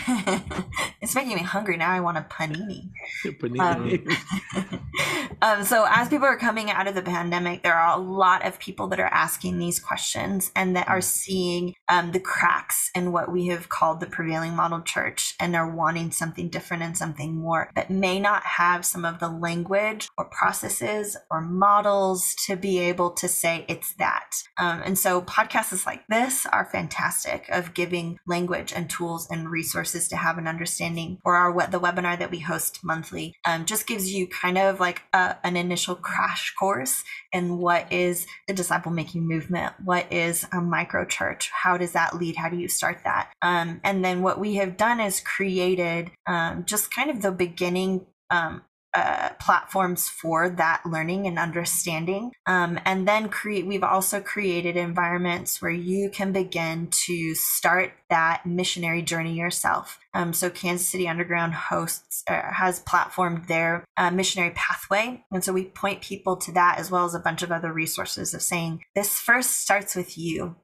it's 1.02 1.14
making 1.14 1.36
me 1.36 1.44
hungry 1.44 1.78
now. 1.78 1.92
I 1.92 2.00
want 2.00 2.18
a 2.18 2.22
panini. 2.22 2.90
panini. 3.26 4.18
Um, 4.60 4.80
um, 5.42 5.64
so 5.64 5.86
as 5.90 6.10
people 6.10 6.26
are 6.26 6.38
coming 6.38 6.72
out 6.72 6.88
of 6.88 6.96
the 6.96 7.02
pandemic, 7.02 7.64
there 7.64 7.76
are 7.76 7.98
a 7.98 8.02
lot 8.02 8.46
of 8.46 8.60
people 8.60 8.88
that 8.88 9.00
are 9.00 9.06
asking 9.06 9.60
these 9.60 9.80
questions 9.80 10.52
and 10.56 10.76
that 10.76 10.88
are 10.88 11.02
seeing 11.02 11.76
um, 11.90 12.12
the 12.12 12.20
cracks 12.20 12.90
in 12.96 13.12
what 13.12 13.32
we 13.32 13.48
have 13.48 13.70
called 13.70 14.00
the 14.00 14.08
prevailing 14.08 14.56
model 14.56 14.82
church 14.82 15.36
and 15.40 15.56
are 15.56 15.70
wanting 15.70 16.12
something 16.12 16.50
different 16.50 16.84
and 16.84 16.98
something 16.98 17.36
more, 17.36 17.70
but 17.76 17.90
may 17.90 18.20
not 18.20 18.44
have 18.44 18.86
some 18.86 19.06
of 19.06 19.20
the 19.20 19.30
language 19.30 20.10
or 20.18 20.26
processes 20.26 21.18
or 21.30 21.42
models 21.42 22.36
to 22.48 22.56
be 22.56 22.80
able 22.80 23.12
to 23.12 23.28
say 23.28 23.66
it's 23.68 23.94
that. 23.94 24.44
Um, 24.58 24.82
and 24.84 24.98
so 24.98 25.22
podcasts 25.22 25.86
like 25.86 26.08
this 26.08 26.46
are 26.48 26.66
fantastic 26.66 27.48
of 27.50 27.74
giving 27.74 28.20
language 28.26 28.74
and 28.76 28.90
tools 28.90 29.28
and 29.30 29.50
resources 29.50 29.99
to 30.08 30.16
have 30.16 30.38
an 30.38 30.48
understanding. 30.48 31.20
Or 31.26 31.36
our 31.36 31.68
the 31.68 31.80
webinar 31.80 32.18
that 32.18 32.32
we 32.32 32.40
host 32.40 32.80
monthly 32.84 33.36
um, 33.46 33.66
just 33.66 33.88
gives 33.88 34.14
you 34.14 34.28
kind 34.28 34.58
of 34.58 34.80
like 34.80 35.04
a, 35.14 35.36
an 35.44 35.58
initial 35.58 35.96
crash 35.96 36.54
course 36.58 37.04
in 37.32 37.58
what 37.58 37.92
is 37.92 38.26
the 38.48 38.54
disciple 38.54 38.92
making 38.92 39.28
movement, 39.28 39.74
what 39.84 40.12
is 40.12 40.46
a 40.52 40.62
micro 40.62 41.06
church, 41.06 41.50
how 41.52 41.78
does 41.78 41.92
that 41.92 42.16
lead, 42.16 42.36
how 42.36 42.50
do 42.50 42.58
you 42.58 42.68
start 42.68 43.02
that, 43.04 43.32
um, 43.42 43.80
and 43.84 44.04
then 44.04 44.22
what 44.22 44.40
we 44.40 44.56
have 44.56 44.78
done 44.78 45.00
is 45.00 45.20
created 45.20 46.12
um, 46.28 46.64
just 46.66 46.94
kind 46.94 47.10
of 47.10 47.22
the 47.22 47.32
beginning 47.32 48.06
um, 48.32 48.62
uh, 48.94 49.30
platforms 49.40 50.10
for 50.10 50.50
that 50.50 50.82
learning 50.86 51.28
and 51.28 51.38
understanding. 51.38 52.32
Um, 52.46 52.80
and 52.86 53.08
then 53.08 53.30
create, 53.30 53.66
we've 53.66 53.84
also 53.84 54.20
created 54.20 54.76
environments 54.76 55.62
where 55.62 55.72
you 55.72 56.10
can 56.10 56.32
begin 56.32 56.88
to 57.06 57.36
start 57.36 57.94
that 58.10 58.46
missionary 58.46 59.02
journey 59.02 59.34
yourself. 59.34 60.00
Um, 60.14 60.34
so 60.34 60.50
Kansas 60.50 60.90
City 60.90 61.08
Underground 61.08 61.54
hosts 61.54 62.24
uh, 62.28 62.52
has 62.52 62.82
platformed 62.84 63.48
their 63.48 63.86
uh, 63.96 64.10
missionary 64.10 64.52
pathway, 64.56 65.24
and 65.32 65.44
so 65.44 65.54
we 65.54 65.66
point 65.66 66.02
people 66.02 66.36
to 66.38 66.52
that 66.54 66.80
as 66.80 66.90
well 66.90 67.06
as 67.06 67.14
a 67.14 67.20
bunch 67.20 67.44
of 67.44 67.52
other 67.52 67.72
resources 67.72 68.34
of 68.34 68.42
saying 68.42 68.84
this 68.96 69.20
first 69.20 69.62
starts 69.62 69.96
with 69.96 70.18
you. 70.18 70.56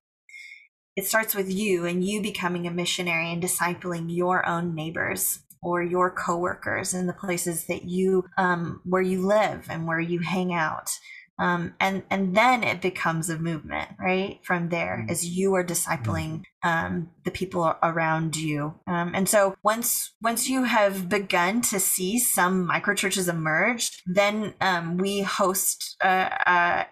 It 0.95 1.05
starts 1.05 1.35
with 1.35 1.51
you 1.51 1.85
and 1.85 2.03
you 2.03 2.21
becoming 2.21 2.65
a 2.65 2.71
missionary 2.71 3.31
and 3.31 3.43
discipling 3.43 4.05
your 4.07 4.47
own 4.47 4.73
neighbors 4.73 5.39
or 5.61 5.83
your 5.83 6.11
coworkers 6.11 6.93
in 6.93 7.07
the 7.07 7.13
places 7.13 7.65
that 7.67 7.83
you 7.83 8.25
um, 8.37 8.81
where 8.83 9.01
you 9.01 9.25
live 9.25 9.67
and 9.69 9.87
where 9.87 9.99
you 9.99 10.19
hang 10.19 10.53
out. 10.53 10.89
Um, 11.37 11.73
and 11.81 12.03
and 12.09 12.35
then 12.35 12.63
it 12.63 12.81
becomes 12.81 13.29
a 13.29 13.37
movement 13.37 13.89
right 13.99 14.39
from 14.43 14.69
there 14.69 14.99
mm-hmm. 15.01 15.11
as 15.11 15.25
you 15.25 15.53
are 15.55 15.65
discipling 15.65 16.43
um, 16.63 17.09
the 17.25 17.31
people 17.31 17.75
around 17.83 18.37
you. 18.37 18.75
Um, 18.87 19.11
and 19.13 19.27
so 19.27 19.55
once 19.61 20.13
once 20.21 20.47
you 20.47 20.63
have 20.63 21.09
begun 21.09 21.61
to 21.63 21.79
see 21.79 22.19
some 22.19 22.65
micro 22.65 22.95
churches 22.95 23.27
emerge 23.27 24.01
then 24.05 24.53
um, 24.61 24.97
we 24.97 25.21
host 25.21 25.97
uh, 26.01 26.29
uh, 26.45 26.83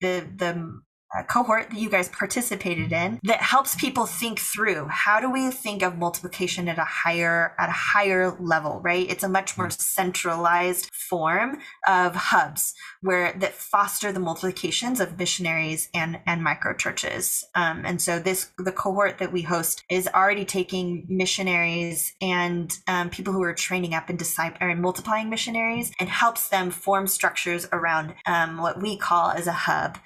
the 0.00 0.26
the 0.34 0.80
cohort 1.28 1.70
that 1.70 1.78
you 1.78 1.90
guys 1.90 2.08
participated 2.08 2.92
in 2.92 3.18
that 3.24 3.40
helps 3.40 3.74
people 3.74 4.06
think 4.06 4.38
through 4.38 4.86
how 4.88 5.20
do 5.20 5.30
we 5.30 5.50
think 5.50 5.82
of 5.82 5.98
multiplication 5.98 6.68
at 6.68 6.78
a 6.78 6.84
higher 6.84 7.54
at 7.58 7.68
a 7.68 7.72
higher 7.72 8.36
level 8.40 8.80
right? 8.82 9.10
It's 9.10 9.24
a 9.24 9.28
much 9.28 9.58
more 9.58 9.70
centralized 9.70 10.90
form 10.92 11.58
of 11.86 12.14
hubs 12.14 12.74
where 13.00 13.32
that 13.38 13.54
foster 13.54 14.12
the 14.12 14.20
multiplications 14.20 15.00
of 15.00 15.18
missionaries 15.18 15.88
and 15.94 16.20
and 16.26 16.42
micro 16.42 16.74
churches. 16.74 17.44
Um, 17.54 17.82
and 17.84 18.00
so 18.00 18.18
this 18.18 18.50
the 18.58 18.72
cohort 18.72 19.18
that 19.18 19.32
we 19.32 19.42
host 19.42 19.84
is 19.90 20.08
already 20.08 20.44
taking 20.44 21.06
missionaries 21.08 22.14
and 22.20 22.76
um, 22.86 23.10
people 23.10 23.32
who 23.32 23.42
are 23.42 23.54
training 23.54 23.94
up 23.94 24.08
and 24.08 24.18
disciple 24.18 24.58
and 24.60 24.80
multiplying 24.80 25.28
missionaries 25.28 25.92
and 25.98 26.08
helps 26.08 26.48
them 26.48 26.70
form 26.70 27.06
structures 27.06 27.66
around 27.72 28.14
um, 28.26 28.58
what 28.58 28.80
we 28.80 28.96
call 28.96 29.30
as 29.30 29.46
a 29.46 29.52
hub 29.52 29.98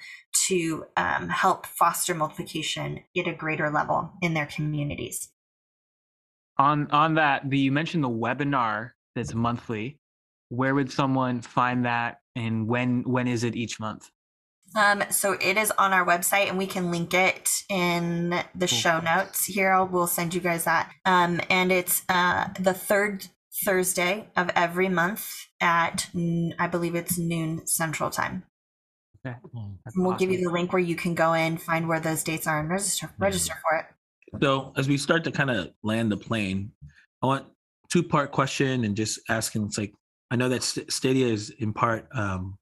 to 0.47 0.85
um, 0.97 1.29
help 1.29 1.65
foster 1.65 2.13
multiplication 2.13 3.01
at 3.17 3.27
a 3.27 3.33
greater 3.33 3.69
level 3.69 4.11
in 4.21 4.33
their 4.33 4.45
communities. 4.45 5.29
On 6.57 6.89
on 6.91 7.15
that, 7.15 7.49
the, 7.49 7.57
you 7.57 7.71
mentioned 7.71 8.03
the 8.03 8.09
webinar 8.09 8.91
that's 9.15 9.33
monthly. 9.33 9.99
Where 10.49 10.75
would 10.75 10.91
someone 10.91 11.41
find 11.41 11.85
that, 11.85 12.19
and 12.35 12.67
when 12.67 13.03
when 13.03 13.27
is 13.27 13.43
it 13.43 13.55
each 13.55 13.79
month? 13.79 14.09
Um, 14.75 15.03
so 15.09 15.33
it 15.33 15.57
is 15.57 15.71
on 15.71 15.93
our 15.93 16.05
website, 16.05 16.49
and 16.49 16.57
we 16.57 16.67
can 16.67 16.91
link 16.91 17.13
it 17.13 17.49
in 17.69 18.29
the 18.29 18.67
cool. 18.67 18.67
show 18.67 18.99
notes 18.99 19.45
here. 19.45 19.71
I'll, 19.71 19.87
we'll 19.87 20.07
send 20.07 20.33
you 20.33 20.41
guys 20.41 20.65
that. 20.65 20.91
Um, 21.05 21.39
and 21.49 21.71
it's 21.71 22.03
uh, 22.09 22.49
the 22.59 22.73
third 22.73 23.27
Thursday 23.63 24.27
of 24.35 24.49
every 24.55 24.89
month 24.89 25.29
at 25.61 26.09
I 26.59 26.67
believe 26.67 26.95
it's 26.95 27.17
noon 27.17 27.65
Central 27.67 28.09
Time. 28.09 28.43
Okay. 29.25 29.37
we'll 29.43 29.77
awesome. 29.87 30.17
give 30.17 30.31
you 30.31 30.43
the 30.43 30.51
link 30.51 30.71
where 30.71 30.81
you 30.81 30.95
can 30.95 31.15
go 31.15 31.33
in, 31.33 31.57
find 31.57 31.87
where 31.87 31.99
those 31.99 32.23
dates 32.23 32.45
are, 32.47 32.59
and 32.59 32.69
register 32.69 33.11
register 33.17 33.53
for 33.61 33.77
it. 33.79 33.85
So 34.41 34.73
as 34.77 34.87
we 34.87 34.97
start 34.97 35.23
to 35.23 35.31
kind 35.31 35.49
of 35.49 35.71
land 35.83 36.11
the 36.11 36.17
plane, 36.17 36.71
I 37.23 37.27
want 37.27 37.45
two 37.89 38.03
part 38.03 38.31
question 38.31 38.83
and 38.83 38.95
just 38.95 39.19
asking. 39.29 39.65
It's 39.65 39.77
like 39.77 39.93
I 40.29 40.35
know 40.35 40.49
that 40.49 40.63
Stadia 40.63 41.27
is 41.27 41.49
in 41.49 41.73
part, 41.73 42.07
um, 42.13 42.57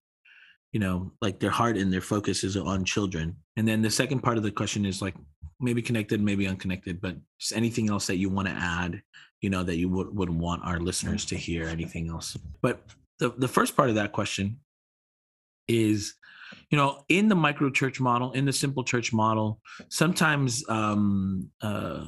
you 0.71 0.79
know, 0.79 1.11
like 1.21 1.39
their 1.39 1.49
heart 1.49 1.77
and 1.77 1.91
their 1.91 2.01
focus 2.01 2.43
is 2.43 2.55
on 2.55 2.85
children, 2.85 3.35
and 3.57 3.67
then 3.67 3.81
the 3.81 3.91
second 3.91 4.21
part 4.21 4.37
of 4.37 4.43
the 4.43 4.51
question 4.51 4.85
is 4.85 5.01
like 5.01 5.15
maybe 5.59 5.81
connected, 5.81 6.21
maybe 6.21 6.47
unconnected, 6.47 7.01
but 7.01 7.15
just 7.39 7.53
anything 7.53 7.89
else 7.89 8.07
that 8.07 8.17
you 8.17 8.29
want 8.29 8.47
to 8.47 8.53
add, 8.53 9.01
you 9.41 9.49
know, 9.49 9.63
that 9.63 9.77
you 9.77 9.89
would 9.89 10.15
would 10.15 10.29
want 10.29 10.63
our 10.63 10.79
listeners 10.79 11.25
to 11.25 11.35
hear. 11.35 11.67
Anything 11.67 12.09
else? 12.09 12.37
But 12.61 12.83
the 13.19 13.33
the 13.37 13.47
first 13.47 13.75
part 13.75 13.89
of 13.89 13.95
that 13.95 14.11
question 14.11 14.59
is 15.67 16.15
you 16.69 16.77
know 16.77 17.03
in 17.09 17.27
the 17.27 17.35
micro 17.35 17.69
church 17.69 17.99
model 17.99 18.31
in 18.31 18.45
the 18.45 18.53
simple 18.53 18.83
church 18.83 19.13
model 19.13 19.59
sometimes 19.89 20.63
um 20.69 21.49
uh 21.61 22.05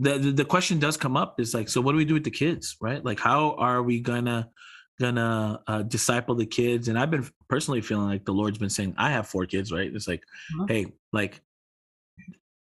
the, 0.00 0.18
the, 0.18 0.44
question 0.44 0.78
does 0.78 0.96
come 0.96 1.16
up 1.16 1.40
is 1.40 1.54
like 1.54 1.68
so 1.68 1.80
what 1.80 1.92
do 1.92 1.98
we 1.98 2.04
do 2.04 2.14
with 2.14 2.24
the 2.24 2.30
kids 2.30 2.76
right? 2.80 3.04
Like 3.04 3.18
how 3.18 3.54
are 3.58 3.82
we 3.82 4.00
gonna 4.00 4.48
gonna 5.00 5.60
uh, 5.66 5.82
disciple 5.82 6.34
the 6.34 6.46
kids? 6.46 6.88
And 6.88 6.98
i've 6.98 7.10
been 7.10 7.28
personally 7.48 7.80
feeling 7.80 8.08
like 8.08 8.24
the 8.24 8.32
lord's 8.32 8.58
been 8.58 8.70
saying 8.70 8.94
i 8.96 9.10
have 9.10 9.26
four 9.26 9.46
kids 9.46 9.72
right? 9.72 9.92
It's 9.92 10.08
like 10.08 10.22
mm-hmm. 10.54 10.72
hey 10.72 10.86
like 11.12 11.40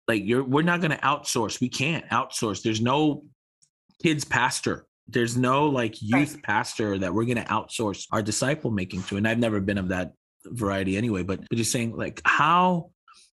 like 0.07 0.23
you're 0.25 0.43
we're 0.43 0.61
not 0.61 0.81
gonna 0.81 0.99
outsource. 1.03 1.59
We 1.59 1.69
can't 1.69 2.07
outsource. 2.09 2.63
There's 2.63 2.81
no 2.81 3.25
kids 4.01 4.23
pastor. 4.23 4.85
There's 5.09 5.37
no 5.37 5.67
like 5.67 6.01
youth 6.01 6.35
right. 6.35 6.43
pastor 6.43 6.97
that 6.97 7.13
we're 7.13 7.25
going 7.25 7.37
to 7.37 7.45
outsource 7.45 8.07
our 8.11 8.21
disciple 8.21 8.71
making 8.71 9.03
to. 9.03 9.15
And 9.15 9.25
i've 9.25 9.39
never 9.39 9.61
been 9.61 9.77
of 9.77 9.87
that 9.87 10.13
variety 10.51 10.97
anyway 10.97 11.23
but, 11.23 11.39
but 11.49 11.57
just 11.57 11.71
saying 11.71 11.95
like 11.95 12.21
how 12.25 12.89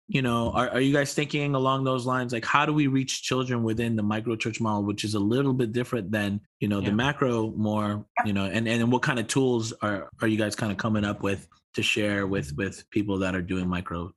you 0.07 0.21
know 0.21 0.51
are, 0.51 0.69
are 0.69 0.81
you 0.81 0.93
guys 0.93 1.13
thinking 1.13 1.53
along 1.53 1.83
those 1.83 2.05
lines? 2.05 2.31
Like 2.31 2.45
how 2.45 2.65
do 2.65 2.73
we 2.73 2.87
reach 2.87 3.23
children 3.23 3.63
within 3.63 3.95
the 3.95 4.03
micro 4.03 4.35
church 4.35 4.61
model 4.61 4.83
which 4.83 5.03
is 5.03 5.15
a 5.15 5.19
little 5.19 5.53
bit 5.53 5.73
different 5.73 6.11
than 6.11 6.39
you 6.59 6.67
know 6.67 6.79
yeah. 6.79 6.89
the 6.89 6.95
macro 6.95 7.51
more 7.51 8.05
you 8.25 8.33
know 8.33 8.45
and 8.45 8.67
and 8.67 8.91
what 8.91 9.01
kind 9.01 9.19
of 9.19 9.27
tools 9.27 9.73
are 9.81 10.09
are 10.21 10.27
you 10.27 10.37
guys 10.37 10.55
kind 10.55 10.71
of 10.71 10.77
coming 10.77 11.03
up 11.03 11.23
with 11.23 11.47
to 11.73 11.83
share 11.83 12.25
with 12.25 12.55
with 12.55 12.89
people 12.89 13.19
that 13.19 13.35
are 13.35 13.41
doing 13.41 13.67
micro 13.67 14.11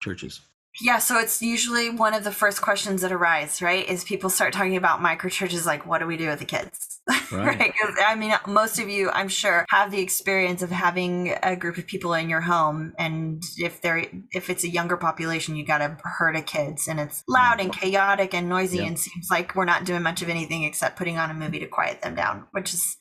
churches 0.00 0.40
yeah, 0.80 0.98
so 0.98 1.18
it's 1.18 1.42
usually 1.42 1.90
one 1.90 2.14
of 2.14 2.24
the 2.24 2.30
first 2.30 2.62
questions 2.62 3.02
that 3.02 3.12
arise, 3.12 3.60
right? 3.60 3.88
Is 3.88 4.04
people 4.04 4.30
start 4.30 4.52
talking 4.52 4.76
about 4.76 5.00
microchurches, 5.00 5.66
like, 5.66 5.86
what 5.86 5.98
do 5.98 6.06
we 6.06 6.16
do 6.16 6.28
with 6.28 6.38
the 6.38 6.44
kids? 6.44 7.00
right? 7.32 7.58
Right. 7.58 7.72
I 8.06 8.14
mean, 8.14 8.32
most 8.46 8.78
of 8.78 8.88
you, 8.88 9.10
I'm 9.10 9.28
sure, 9.28 9.64
have 9.70 9.90
the 9.90 10.00
experience 10.00 10.62
of 10.62 10.70
having 10.70 11.34
a 11.42 11.56
group 11.56 11.78
of 11.78 11.86
people 11.86 12.14
in 12.14 12.28
your 12.28 12.42
home, 12.42 12.92
and 12.98 13.42
if 13.56 13.80
they're 13.80 14.06
if 14.30 14.50
it's 14.50 14.62
a 14.64 14.68
younger 14.68 14.96
population, 14.96 15.56
you 15.56 15.64
got 15.64 15.80
a 15.80 15.96
herd 16.04 16.36
of 16.36 16.46
kids, 16.46 16.86
and 16.86 17.00
it's 17.00 17.24
loud 17.26 17.60
and 17.60 17.72
mm. 17.72 17.80
chaotic 17.80 18.34
and 18.34 18.48
noisy, 18.48 18.78
Yeah. 18.78 18.84
and 18.84 18.98
seems 18.98 19.28
like 19.30 19.54
we're 19.56 19.64
not 19.64 19.84
doing 19.84 20.02
much 20.02 20.22
of 20.22 20.28
anything 20.28 20.64
except 20.64 20.96
putting 20.96 21.18
on 21.18 21.30
a 21.30 21.34
movie 21.34 21.60
to 21.60 21.66
quiet 21.66 22.02
them 22.02 22.14
down, 22.14 22.44
which 22.52 22.74
is 22.74 22.96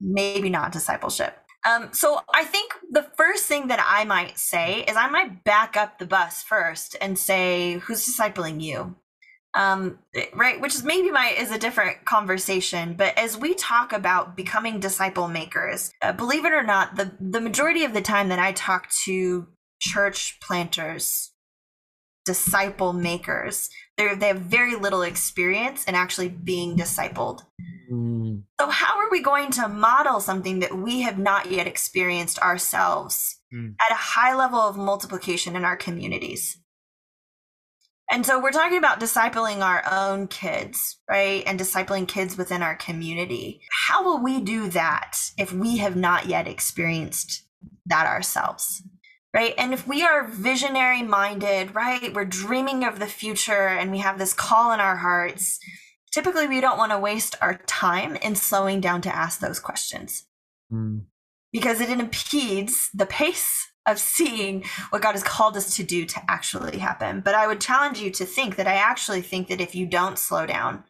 maybe 0.00 0.50
not 0.50 0.72
discipleship. 0.72 1.38
Um, 1.66 1.88
so 1.92 2.20
I 2.32 2.44
think 2.44 2.74
the 2.90 3.06
first 3.16 3.46
thing 3.46 3.68
that 3.68 3.84
I 3.86 4.04
might 4.04 4.38
say 4.38 4.82
is 4.82 4.96
I 4.96 5.08
might 5.08 5.44
back 5.44 5.76
up 5.76 5.98
the 5.98 6.06
bus 6.06 6.42
first 6.42 6.96
and 7.00 7.18
say, 7.18 7.74
"Who's 7.78 8.06
discipling 8.06 8.60
you?" 8.60 8.96
um 9.54 9.98
right 10.34 10.60
which 10.60 10.74
is 10.74 10.82
maybe 10.82 11.10
my 11.10 11.28
is 11.38 11.52
a 11.52 11.58
different 11.58 12.04
conversation 12.04 12.94
but 12.94 13.16
as 13.16 13.36
we 13.36 13.54
talk 13.54 13.92
about 13.92 14.36
becoming 14.36 14.80
disciple 14.80 15.28
makers 15.28 15.92
uh, 16.02 16.12
believe 16.12 16.44
it 16.44 16.52
or 16.52 16.62
not 16.62 16.96
the 16.96 17.12
the 17.20 17.40
majority 17.40 17.84
of 17.84 17.94
the 17.94 18.02
time 18.02 18.28
that 18.28 18.38
i 18.38 18.52
talk 18.52 18.90
to 19.04 19.46
church 19.80 20.38
planters 20.40 21.30
disciple 22.24 22.92
makers 22.92 23.70
they 23.96 24.14
they 24.14 24.28
have 24.28 24.40
very 24.40 24.76
little 24.76 25.02
experience 25.02 25.84
in 25.84 25.94
actually 25.94 26.28
being 26.28 26.76
discipled 26.76 27.42
Mm, 27.90 28.44
so 28.58 28.68
how 28.68 28.98
are 28.98 29.10
we 29.10 29.20
going 29.22 29.50
to 29.52 29.68
model 29.68 30.20
something 30.20 30.60
that 30.60 30.76
we 30.76 31.02
have 31.02 31.18
not 31.18 31.50
yet 31.50 31.66
experienced 31.66 32.38
ourselves 32.38 33.40
Mm. 33.52 33.74
at 33.78 33.92
a 33.92 33.94
high 33.94 34.34
level 34.34 34.58
of 34.58 34.76
multiplication 34.76 35.54
in 35.54 35.64
our 35.64 35.76
communities? 35.76 36.58
And 38.10 38.26
so 38.26 38.40
we're 38.40 38.52
talking 38.52 38.78
about 38.78 39.00
discipling 39.00 39.62
our 39.62 39.82
own 39.90 40.26
kids, 40.28 40.98
right? 41.08 41.42
And 41.46 41.58
discipling 41.58 42.06
kids 42.06 42.36
within 42.36 42.62
our 42.62 42.76
community. 42.76 43.60
How 43.88 44.04
will 44.04 44.22
we 44.22 44.40
do 44.40 44.68
that 44.70 45.18
if 45.38 45.52
we 45.52 45.78
have 45.78 45.96
not 45.96 46.26
yet 46.26 46.46
experienced 46.46 47.44
that 47.86 48.06
ourselves? 48.06 48.82
Right. 49.34 49.54
And 49.58 49.74
if 49.74 49.84
we 49.84 50.04
are 50.04 50.28
visionary 50.28 51.02
minded, 51.02 51.74
right, 51.74 52.14
we're 52.14 52.24
dreaming 52.24 52.84
of 52.84 53.00
the 53.00 53.08
future 53.08 53.66
and 53.66 53.90
we 53.90 53.98
have 53.98 54.16
this 54.16 54.32
call 54.32 54.70
in 54.70 54.78
our 54.78 54.96
hearts, 54.96 55.58
typically 56.12 56.46
we 56.46 56.60
don't 56.60 56.78
want 56.78 56.92
to 56.92 57.00
waste 57.00 57.34
our 57.42 57.58
time 57.66 58.14
in 58.14 58.36
slowing 58.36 58.80
down 58.80 59.02
to 59.02 59.14
ask 59.14 59.40
those 59.40 59.58
questions 59.58 60.26
mm, 60.72 61.02
because 61.52 61.80
it 61.80 61.90
impedes 61.90 62.90
the 62.94 63.06
pace 63.06 63.66
of 63.86 63.98
seeing 63.98 64.64
what 64.90 65.02
God 65.02 65.12
has 65.12 65.24
called 65.24 65.56
us 65.56 65.74
to 65.76 65.82
do 65.82 66.06
to 66.06 66.22
actually 66.28 66.78
happen. 66.78 67.20
But 67.20 67.34
I 67.34 67.48
would 67.48 67.60
challenge 67.60 67.98
you 67.98 68.10
to 68.12 68.24
think 68.24 68.54
that 68.54 68.68
I 68.68 68.74
actually 68.74 69.20
think 69.20 69.48
that 69.48 69.60
if 69.60 69.74
you 69.74 69.84
don't 69.84 70.18
slow 70.18 70.46
down, 70.46 70.84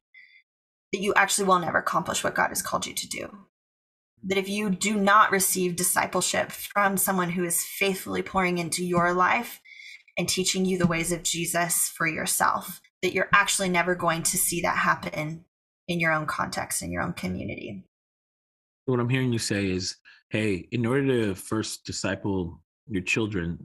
that 0.92 1.00
you 1.00 1.14
actually 1.16 1.46
will 1.46 1.58
never 1.58 1.78
accomplish 1.78 2.22
what 2.22 2.34
God 2.34 2.48
has 2.48 2.60
called 2.60 2.86
you 2.86 2.94
to 2.94 3.08
do. 3.08 3.38
That 4.26 4.38
if 4.38 4.48
you 4.48 4.70
do 4.70 4.96
not 4.96 5.30
receive 5.30 5.76
discipleship 5.76 6.50
from 6.50 6.96
someone 6.96 7.30
who 7.30 7.44
is 7.44 7.62
faithfully 7.64 8.22
pouring 8.22 8.58
into 8.58 8.84
your 8.84 9.12
life 9.12 9.60
and 10.16 10.28
teaching 10.28 10.64
you 10.64 10.78
the 10.78 10.86
ways 10.86 11.12
of 11.12 11.22
Jesus 11.22 11.88
for 11.88 12.06
yourself, 12.06 12.80
that 13.02 13.12
you're 13.12 13.28
actually 13.34 13.68
never 13.68 13.94
going 13.94 14.22
to 14.22 14.38
see 14.38 14.62
that 14.62 14.78
happen 14.78 15.44
in 15.88 16.00
your 16.00 16.12
own 16.12 16.24
context, 16.26 16.82
in 16.82 16.90
your 16.90 17.02
own 17.02 17.12
community. 17.12 17.84
what 18.86 19.00
I'm 19.00 19.08
hearing 19.08 19.32
you 19.32 19.38
say 19.38 19.70
is, 19.70 19.96
hey, 20.28 20.68
in 20.70 20.84
order 20.84 21.06
to 21.06 21.34
first 21.34 21.84
disciple 21.86 22.62
your 22.86 23.02
children, 23.02 23.58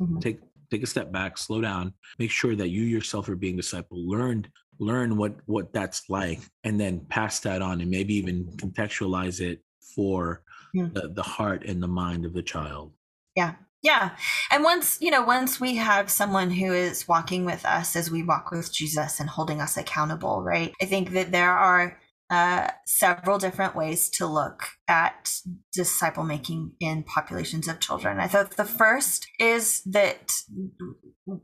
Mhm. 0.00 0.20
take 0.20 0.40
take 0.70 0.82
a 0.82 0.86
step 0.86 1.12
back, 1.12 1.38
slow 1.38 1.60
down, 1.60 1.94
make 2.18 2.30
sure 2.30 2.56
that 2.56 2.70
you 2.70 2.82
yourself 2.82 3.28
are 3.28 3.36
being 3.36 3.56
discipled, 3.56 3.86
learn 4.06 4.46
learn 4.80 5.16
what 5.16 5.36
what 5.46 5.72
that's 5.72 6.10
like, 6.10 6.40
and 6.64 6.80
then 6.80 7.06
pass 7.06 7.38
that 7.40 7.62
on, 7.62 7.80
and 7.80 7.90
maybe 7.90 8.14
even 8.14 8.46
contextualize 8.56 9.40
it 9.40 9.62
for 9.94 10.42
Yeah. 10.72 10.88
the, 10.92 11.08
the 11.08 11.22
heart 11.22 11.64
and 11.64 11.82
the 11.82 11.88
mind 11.88 12.24
of 12.24 12.32
the 12.32 12.42
child. 12.42 12.92
Yeah. 13.36 13.54
Yeah. 13.82 14.16
And 14.50 14.64
once, 14.64 14.98
you 15.00 15.10
know, 15.10 15.22
once 15.22 15.60
we 15.60 15.76
have 15.76 16.10
someone 16.10 16.50
who 16.50 16.72
is 16.72 17.06
walking 17.06 17.44
with 17.44 17.66
us 17.66 17.94
as 17.96 18.10
we 18.10 18.22
walk 18.22 18.50
with 18.50 18.72
Jesus 18.72 19.20
and 19.20 19.28
holding 19.28 19.60
us 19.60 19.76
accountable, 19.76 20.42
right? 20.42 20.72
I 20.80 20.86
think 20.86 21.10
that 21.10 21.32
there 21.32 21.50
are 21.52 21.98
uh, 22.30 22.68
several 22.86 23.36
different 23.38 23.76
ways 23.76 24.08
to 24.08 24.26
look 24.26 24.62
at 24.88 25.30
disciple 25.74 26.24
making 26.24 26.72
in 26.80 27.02
populations 27.02 27.68
of 27.68 27.78
children. 27.80 28.18
I 28.18 28.26
thought 28.26 28.52
the 28.52 28.64
first 28.64 29.26
is 29.38 29.82
that 29.84 30.32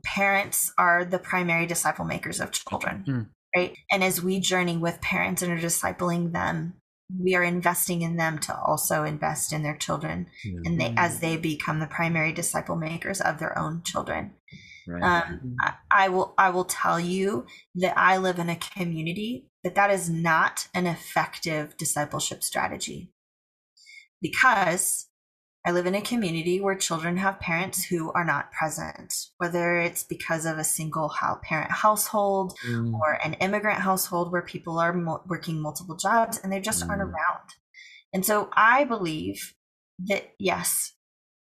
parents 0.03 0.73
are 0.77 1.05
the 1.05 1.19
primary 1.19 1.65
disciple 1.65 2.05
makers 2.05 2.39
of 2.39 2.51
children, 2.51 3.03
Mm. 3.07 3.27
right? 3.55 3.75
And 3.91 4.03
as 4.03 4.21
we 4.23 4.39
journey 4.39 4.77
with 4.77 5.01
parents 5.01 5.41
and 5.43 5.51
are 5.51 5.59
discipling 5.63 6.33
them, 6.33 6.80
we 7.19 7.35
are 7.35 7.43
investing 7.43 8.01
in 8.01 8.15
them 8.17 8.37
to 8.39 8.55
also 8.57 9.03
invest 9.03 9.53
in 9.53 9.63
their 9.63 9.75
children 9.77 10.27
Yeah. 10.43 10.59
and 10.65 10.79
they 10.81 10.93
as 10.97 11.19
they 11.19 11.37
become 11.37 11.79
the 11.79 11.87
primary 11.87 12.31
disciple 12.33 12.75
makers 12.75 13.21
of 13.21 13.39
their 13.39 13.57
own 13.57 13.83
children 13.83 14.33
Right. 14.87 15.03
um, 15.03 15.55
I, 15.61 15.73
I 15.91 16.09
will 16.09 16.33
i 16.37 16.49
will 16.49 16.65
tell 16.65 16.99
you 16.99 17.45
that 17.75 17.97
i 17.97 18.17
live 18.17 18.39
in 18.39 18.49
a 18.49 18.55
community 18.55 19.47
that 19.63 19.75
that 19.75 19.91
is 19.91 20.09
not 20.09 20.67
an 20.73 20.87
effective 20.87 21.77
discipleship 21.77 22.41
strategy 22.43 23.11
because 24.21 25.07
i 25.65 25.71
live 25.71 25.85
in 25.85 25.95
a 25.95 26.01
community 26.01 26.59
where 26.59 26.75
children 26.75 27.17
have 27.17 27.39
parents 27.39 27.83
who 27.85 28.11
are 28.13 28.25
not 28.25 28.51
present 28.51 29.13
whether 29.37 29.77
it's 29.77 30.03
because 30.03 30.45
of 30.45 30.57
a 30.57 30.63
single 30.63 31.11
parent 31.43 31.71
household 31.71 32.53
Mm, 32.65 32.93
or 32.93 33.13
an 33.23 33.33
immigrant 33.35 33.79
household 33.79 34.31
where 34.31 34.41
people 34.41 34.77
are 34.79 34.93
mo- 34.93 35.23
working 35.27 35.59
multiple 35.61 35.95
jobs 35.95 36.37
and 36.39 36.51
they 36.51 36.59
just 36.59 36.83
aren't 36.89 37.01
Mm. 37.01 37.13
around. 37.13 37.49
And 38.13 38.25
so 38.25 38.49
I 38.53 38.83
believe 38.83 39.55
that 40.09 40.33
yes, 40.39 40.93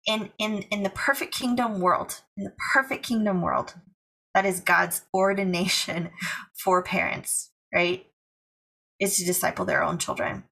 in 0.07 0.31
in 0.39 0.63
in 0.71 0.83
the 0.83 0.91
perfect 0.91 1.35
kingdom 1.35 1.81
world, 1.81 2.23
in 2.37 2.45
the 2.45 2.55
perfect 2.73 3.05
kingdom 3.05 3.41
world, 3.43 3.75
that 4.35 4.45
is 4.45 4.61
God's 4.61 5.03
ordination 5.15 6.11
for 6.65 6.83
parents, 6.83 7.51
right? 7.75 8.07
Is 9.01 9.17
to 9.19 9.25
disciple 9.25 9.65
their 9.65 9.83
own 9.83 9.99
children. 9.99 10.45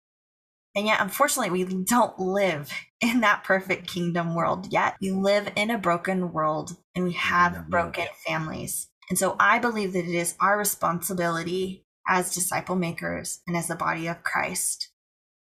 And 0.76 0.86
yet, 0.86 1.00
unfortunately, 1.00 1.64
we 1.64 1.84
don't 1.84 2.18
live 2.18 2.72
in 3.00 3.20
that 3.20 3.44
perfect 3.44 3.86
kingdom 3.86 4.34
world 4.34 4.72
yet. 4.72 4.96
We 5.00 5.12
live 5.12 5.52
in 5.56 5.70
a 5.70 5.78
broken 5.78 6.32
world 6.32 6.76
and 6.94 7.04
we 7.04 7.12
have 7.12 7.68
broken 7.68 8.06
families. 8.26 8.88
And 9.08 9.18
so 9.18 9.36
I 9.38 9.58
believe 9.58 9.92
that 9.92 10.04
it 10.04 10.14
is 10.14 10.34
our 10.40 10.58
responsibility 10.58 11.84
as 12.08 12.34
disciple 12.34 12.76
makers 12.76 13.40
and 13.46 13.56
as 13.56 13.68
the 13.68 13.76
body 13.76 14.08
of 14.08 14.22
Christ 14.22 14.90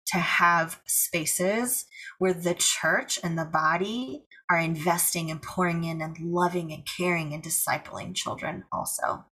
to 0.08 0.18
have 0.18 0.80
spaces 0.86 1.86
where 2.18 2.34
the 2.34 2.54
church 2.54 3.18
and 3.22 3.38
the 3.38 3.44
body 3.44 4.24
are 4.50 4.58
investing 4.58 5.30
and 5.30 5.40
pouring 5.40 5.84
in 5.84 6.02
and 6.02 6.18
loving 6.18 6.72
and 6.72 6.86
caring 6.86 7.32
and 7.32 7.42
discipling 7.42 8.14
children 8.14 8.64
also. 8.70 9.24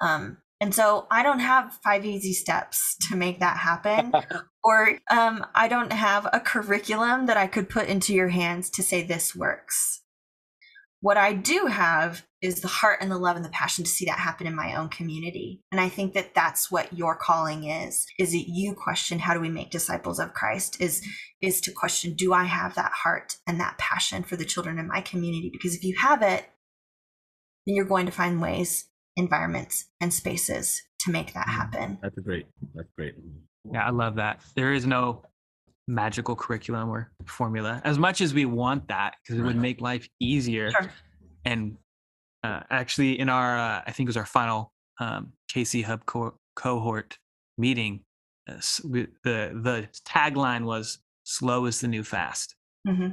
Um, 0.00 0.38
and 0.60 0.74
so 0.74 1.06
I 1.10 1.22
don't 1.22 1.40
have 1.40 1.78
five 1.84 2.06
easy 2.06 2.32
steps 2.32 2.96
to 3.08 3.16
make 3.16 3.40
that 3.40 3.56
happen, 3.56 4.12
or 4.66 4.98
um, 5.12 5.46
I 5.54 5.68
don't 5.68 5.92
have 5.92 6.26
a 6.32 6.40
curriculum 6.40 7.26
that 7.26 7.36
I 7.36 7.46
could 7.46 7.68
put 7.68 7.86
into 7.86 8.12
your 8.12 8.30
hands 8.30 8.68
to 8.70 8.82
say 8.82 9.00
this 9.00 9.32
works. 9.32 10.02
What 11.00 11.16
I 11.16 11.34
do 11.34 11.66
have 11.66 12.26
is 12.42 12.62
the 12.62 12.68
heart 12.68 12.98
and 13.00 13.08
the 13.08 13.16
love 13.16 13.36
and 13.36 13.44
the 13.44 13.50
passion 13.50 13.84
to 13.84 13.90
see 13.90 14.06
that 14.06 14.18
happen 14.18 14.44
in 14.44 14.56
my 14.56 14.74
own 14.74 14.88
community. 14.88 15.62
And 15.70 15.80
I 15.80 15.88
think 15.88 16.14
that 16.14 16.34
that's 16.34 16.68
what 16.68 16.92
your 16.92 17.14
calling 17.14 17.62
is, 17.62 18.06
is 18.18 18.32
that 18.32 18.48
you 18.48 18.74
question, 18.74 19.20
how 19.20 19.34
do 19.34 19.40
we 19.40 19.48
make 19.48 19.70
disciples 19.70 20.18
of 20.18 20.34
Christ 20.34 20.80
is, 20.80 21.00
is 21.40 21.60
to 21.60 21.70
question, 21.70 22.14
do 22.14 22.32
I 22.32 22.42
have 22.42 22.74
that 22.74 22.90
heart 22.90 23.36
and 23.46 23.60
that 23.60 23.78
passion 23.78 24.24
for 24.24 24.34
the 24.34 24.44
children 24.44 24.80
in 24.80 24.88
my 24.88 25.00
community? 25.00 25.48
Because 25.52 25.76
if 25.76 25.84
you 25.84 25.94
have 26.00 26.22
it, 26.22 26.44
then 27.66 27.76
you're 27.76 27.84
going 27.84 28.06
to 28.06 28.12
find 28.12 28.42
ways, 28.42 28.88
environments 29.16 29.84
and 30.00 30.12
spaces 30.12 30.82
to 31.02 31.12
make 31.12 31.34
that 31.34 31.48
happen. 31.48 31.98
that's 32.02 32.18
a 32.18 32.20
great. 32.20 32.46
That's 32.74 32.88
great. 32.96 33.14
Yeah, 33.72 33.86
I 33.86 33.90
love 33.90 34.16
that. 34.16 34.40
There 34.54 34.72
is 34.72 34.86
no 34.86 35.22
magical 35.88 36.34
curriculum 36.36 36.88
or 36.90 37.12
formula. 37.26 37.80
As 37.84 37.98
much 37.98 38.20
as 38.20 38.34
we 38.34 38.44
want 38.44 38.88
that, 38.88 39.16
because 39.22 39.38
it 39.38 39.42
would 39.42 39.56
make 39.56 39.80
life 39.80 40.08
easier. 40.20 40.70
Sure. 40.70 40.90
And 41.44 41.76
uh, 42.42 42.60
actually, 42.70 43.18
in 43.18 43.28
our, 43.28 43.58
uh, 43.58 43.82
I 43.86 43.92
think 43.92 44.06
it 44.06 44.10
was 44.10 44.16
our 44.16 44.26
final 44.26 44.72
um, 45.00 45.32
KC 45.52 45.84
Hub 45.84 46.04
co- 46.06 46.38
cohort 46.54 47.18
meeting, 47.58 48.00
uh, 48.48 48.54
we- 48.84 49.08
the 49.24 49.52
the 49.62 49.88
tagline 50.04 50.64
was 50.64 50.98
"Slow 51.24 51.66
is 51.66 51.80
the 51.80 51.88
new 51.88 52.02
fast." 52.02 52.56
Mhm. 52.86 53.12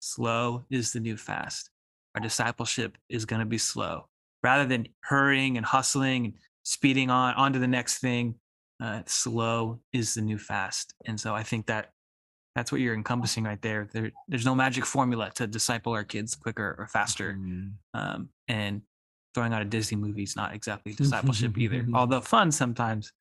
Slow 0.00 0.64
is 0.70 0.92
the 0.92 1.00
new 1.00 1.16
fast. 1.16 1.70
Our 2.14 2.20
discipleship 2.20 2.96
is 3.08 3.24
going 3.24 3.40
to 3.40 3.46
be 3.46 3.58
slow, 3.58 4.08
rather 4.42 4.64
than 4.66 4.86
hurrying 5.04 5.56
and 5.56 5.66
hustling 5.66 6.24
and 6.26 6.34
speeding 6.62 7.10
on 7.10 7.34
on 7.34 7.52
to 7.52 7.58
the 7.58 7.66
next 7.68 7.98
thing 7.98 8.34
uh, 8.80 9.02
slow 9.06 9.80
is 9.92 10.14
the 10.14 10.22
new 10.22 10.38
fast 10.38 10.94
and 11.06 11.18
so 11.18 11.34
i 11.34 11.42
think 11.42 11.66
that 11.66 11.90
that's 12.54 12.72
what 12.72 12.80
you're 12.80 12.94
encompassing 12.94 13.44
right 13.44 13.62
there. 13.62 13.88
there 13.92 14.10
there's 14.26 14.44
no 14.44 14.54
magic 14.54 14.84
formula 14.84 15.30
to 15.34 15.46
disciple 15.46 15.92
our 15.92 16.04
kids 16.04 16.34
quicker 16.34 16.74
or 16.78 16.86
faster 16.86 17.36
Mm, 17.38 17.72
um, 17.94 18.28
and 18.48 18.82
throwing 19.34 19.52
out 19.52 19.62
a 19.62 19.64
disney 19.64 19.96
movie 19.96 20.22
is 20.22 20.36
not 20.36 20.54
exactly 20.54 20.92
discipleship 20.92 21.56
either 21.58 21.86
although 21.94 22.20
fun 22.20 22.50
sometimes 22.50 23.12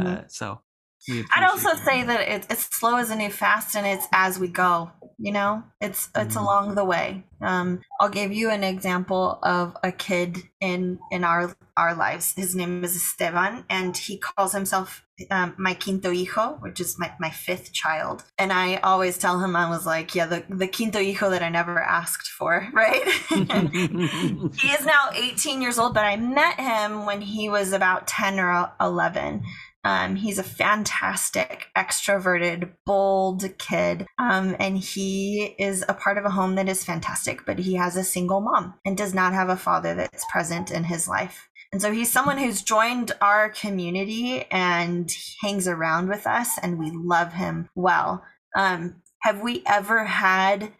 uh, 0.00 0.22
so 0.28 0.60
I'd 1.08 1.48
also 1.48 1.74
say 1.74 2.02
that 2.02 2.28
it, 2.28 2.46
it's 2.50 2.76
slow 2.76 2.96
as 2.96 3.10
a 3.10 3.16
new 3.16 3.30
fast 3.30 3.76
and 3.76 3.86
it's 3.86 4.06
as 4.12 4.38
we 4.38 4.48
go. 4.48 4.90
You 5.18 5.32
know, 5.32 5.62
it's 5.80 6.10
it's 6.14 6.34
mm-hmm. 6.34 6.38
along 6.38 6.74
the 6.74 6.84
way. 6.84 7.24
Um, 7.40 7.80
I'll 8.00 8.10
give 8.10 8.32
you 8.32 8.50
an 8.50 8.62
example 8.62 9.38
of 9.42 9.74
a 9.82 9.90
kid 9.90 10.42
in 10.60 10.98
in 11.10 11.24
our 11.24 11.56
our 11.76 11.94
lives. 11.94 12.34
His 12.36 12.54
name 12.54 12.84
is 12.84 12.96
Esteban, 12.96 13.64
and 13.70 13.96
he 13.96 14.18
calls 14.18 14.52
himself 14.52 15.06
um, 15.30 15.54
my 15.56 15.74
quinto 15.74 16.12
hijo, 16.12 16.58
which 16.60 16.80
is 16.80 16.98
my, 16.98 17.12
my 17.18 17.30
fifth 17.30 17.72
child. 17.72 18.24
And 18.38 18.52
I 18.52 18.76
always 18.76 19.16
tell 19.16 19.40
him 19.40 19.56
I 19.56 19.68
was 19.68 19.86
like, 19.86 20.14
yeah, 20.14 20.26
the, 20.26 20.44
the 20.48 20.68
quinto 20.68 20.98
hijo 20.98 21.30
that 21.30 21.42
I 21.42 21.48
never 21.48 21.82
asked 21.82 22.28
for, 22.28 22.68
right? 22.74 23.02
he 23.28 24.68
is 24.68 24.84
now 24.84 25.10
18 25.14 25.62
years 25.62 25.78
old, 25.78 25.94
but 25.94 26.04
I 26.04 26.16
met 26.16 26.60
him 26.60 27.06
when 27.06 27.20
he 27.20 27.48
was 27.48 27.72
about 27.72 28.06
10 28.06 28.38
or 28.38 28.70
11. 28.80 29.42
Um, 29.86 30.16
he's 30.16 30.40
a 30.40 30.42
fantastic, 30.42 31.68
extroverted, 31.76 32.72
bold 32.84 33.44
kid. 33.56 34.04
Um, 34.18 34.56
and 34.58 34.76
he 34.76 35.54
is 35.60 35.84
a 35.88 35.94
part 35.94 36.18
of 36.18 36.24
a 36.24 36.30
home 36.30 36.56
that 36.56 36.68
is 36.68 36.82
fantastic, 36.82 37.46
but 37.46 37.60
he 37.60 37.74
has 37.74 37.96
a 37.96 38.02
single 38.02 38.40
mom 38.40 38.74
and 38.84 38.96
does 38.96 39.14
not 39.14 39.32
have 39.32 39.48
a 39.48 39.56
father 39.56 39.94
that's 39.94 40.24
present 40.28 40.72
in 40.72 40.82
his 40.82 41.06
life. 41.06 41.48
And 41.72 41.80
so 41.80 41.92
he's 41.92 42.10
someone 42.10 42.36
who's 42.36 42.62
joined 42.62 43.12
our 43.20 43.48
community 43.50 44.44
and 44.50 45.08
hangs 45.40 45.68
around 45.68 46.08
with 46.08 46.26
us, 46.26 46.58
and 46.60 46.80
we 46.80 46.90
love 46.90 47.34
him 47.34 47.68
well. 47.76 48.24
Um, 48.56 49.02
have 49.20 49.40
we 49.40 49.62
ever 49.66 50.04
had 50.04 50.72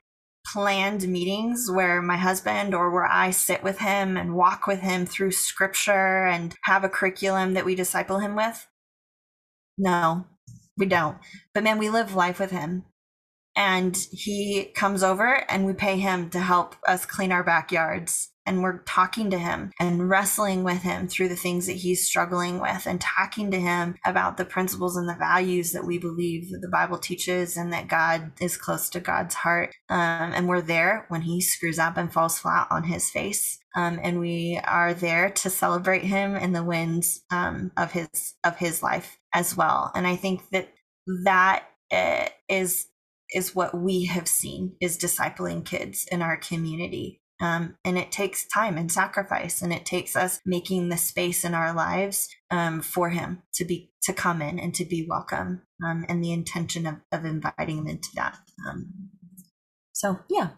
planned 0.53 1.07
meetings 1.07 1.71
where 1.71 2.03
my 2.03 2.17
husband 2.17 2.75
or 2.75 2.91
where 2.91 3.07
I 3.07 3.31
sit 3.31 3.63
with 3.63 3.79
him 3.79 4.17
and 4.17 4.35
walk 4.35 4.67
with 4.67 4.81
him 4.81 5.07
through 5.07 5.31
scripture 5.31 6.27
and 6.27 6.57
have 6.63 6.83
a 6.83 6.89
curriculum 6.89 7.55
that 7.55 7.65
we 7.65 7.77
disciple 7.77 8.19
him 8.19 8.35
with? 8.35 8.67
No, 9.79 10.27
we 10.77 10.87
don't. 10.87 11.19
But 11.55 11.65
man, 11.65 11.79
we 11.79 11.91
live 11.91 12.15
life 12.15 12.39
with 12.39 12.51
him. 12.51 12.85
And 13.57 13.97
he 14.13 14.67
comes 14.75 15.03
over 15.03 15.43
and 15.51 15.65
we 15.65 15.73
pay 15.73 15.99
him 15.99 16.29
to 16.31 16.41
help 16.41 16.77
us 16.87 17.07
clean 17.07 17.33
our 17.33 17.43
backyards. 17.43 18.31
And 18.45 18.63
we're 18.63 18.83
talking 18.83 19.31
to 19.31 19.39
him 19.39 19.73
and 19.81 20.09
wrestling 20.09 20.63
with 20.63 20.83
him 20.83 21.09
through 21.09 21.31
the 21.31 21.37
things 21.37 21.67
that 21.67 21.73
he's 21.77 22.07
struggling 22.07 22.61
with 22.61 22.87
and 22.87 23.01
talking 23.01 23.51
to 23.51 23.59
him 23.59 23.97
about 24.05 24.37
the 24.37 24.45
principles 24.45 24.97
and 24.97 25.09
the 25.09 25.17
values 25.17 25.73
that 25.73 25.87
we 25.87 25.99
believe 25.99 26.51
that 26.51 26.61
the 26.61 26.69
Bible 26.69 26.99
teaches 26.99 27.57
and 27.57 27.73
that 27.73 27.89
God 27.89 28.33
is 28.41 28.57
close 28.57 28.91
to 28.91 29.01
God's 29.01 29.35
heart. 29.35 29.75
Um, 29.89 30.33
and 30.33 30.49
we're 30.49 30.61
there 30.61 31.07
when 31.09 31.23
he 31.23 31.41
screws 31.41 31.79
up 31.79 31.97
and 31.97 32.13
falls 32.13 32.39
flat 32.39 32.69
on 32.71 32.85
his 32.85 33.11
face. 33.11 33.59
Um, 33.75 33.99
and 34.03 34.21
we 34.21 34.61
are 34.65 34.95
there 34.95 35.31
to 35.31 35.51
celebrate 35.51 36.05
him 36.05 36.37
in 36.37 36.53
the 36.53 36.63
wins 36.63 37.23
um, 37.31 37.73
of 37.77 37.93
his 37.93 38.35
of 38.45 38.57
his 38.59 38.83
life 38.83 39.19
as 39.37 39.55
well. 39.55 39.93
And 39.95 40.07
I 40.07 40.17
think 40.17 40.49
that 40.51 40.71
that 41.25 41.67
uh, 41.93 42.27
is 42.49 42.87
is 43.35 43.55
what 43.55 43.77
we 43.77 44.07
have 44.07 44.27
seen 44.27 44.77
is 44.81 44.99
discipling 44.99 45.65
kids 45.65 46.07
in 46.11 46.23
our 46.23 46.37
community. 46.37 47.21
Um, 47.39 47.77
and 47.85 47.99
it 47.99 48.11
takes 48.11 48.47
time 48.49 48.79
and 48.79 48.91
sacrifice, 48.91 49.61
and 49.61 49.71
it 49.71 49.85
takes 49.85 50.17
us 50.17 50.41
making 50.47 50.89
the 50.89 50.97
space 50.97 51.45
in 51.45 51.53
our 51.53 51.75
lives 51.75 52.29
um, 52.51 52.81
for 52.81 53.11
him 53.11 53.43
to 53.57 53.65
be 53.67 53.93
to 54.05 54.15
come 54.15 54.41
in 54.41 54.59
and 54.59 54.75
to 54.75 54.87
be 54.87 55.07
welcome, 55.07 55.63
um, 55.85 56.07
and 56.09 56.25
the 56.25 56.33
intention 56.33 56.87
of, 56.87 56.95
of 57.13 57.27
inviting 57.27 57.79
him 57.79 57.87
into 57.89 58.09
that. 58.15 58.39
Um, 58.67 59.11
so, 59.93 60.21
yeah, 60.31 60.49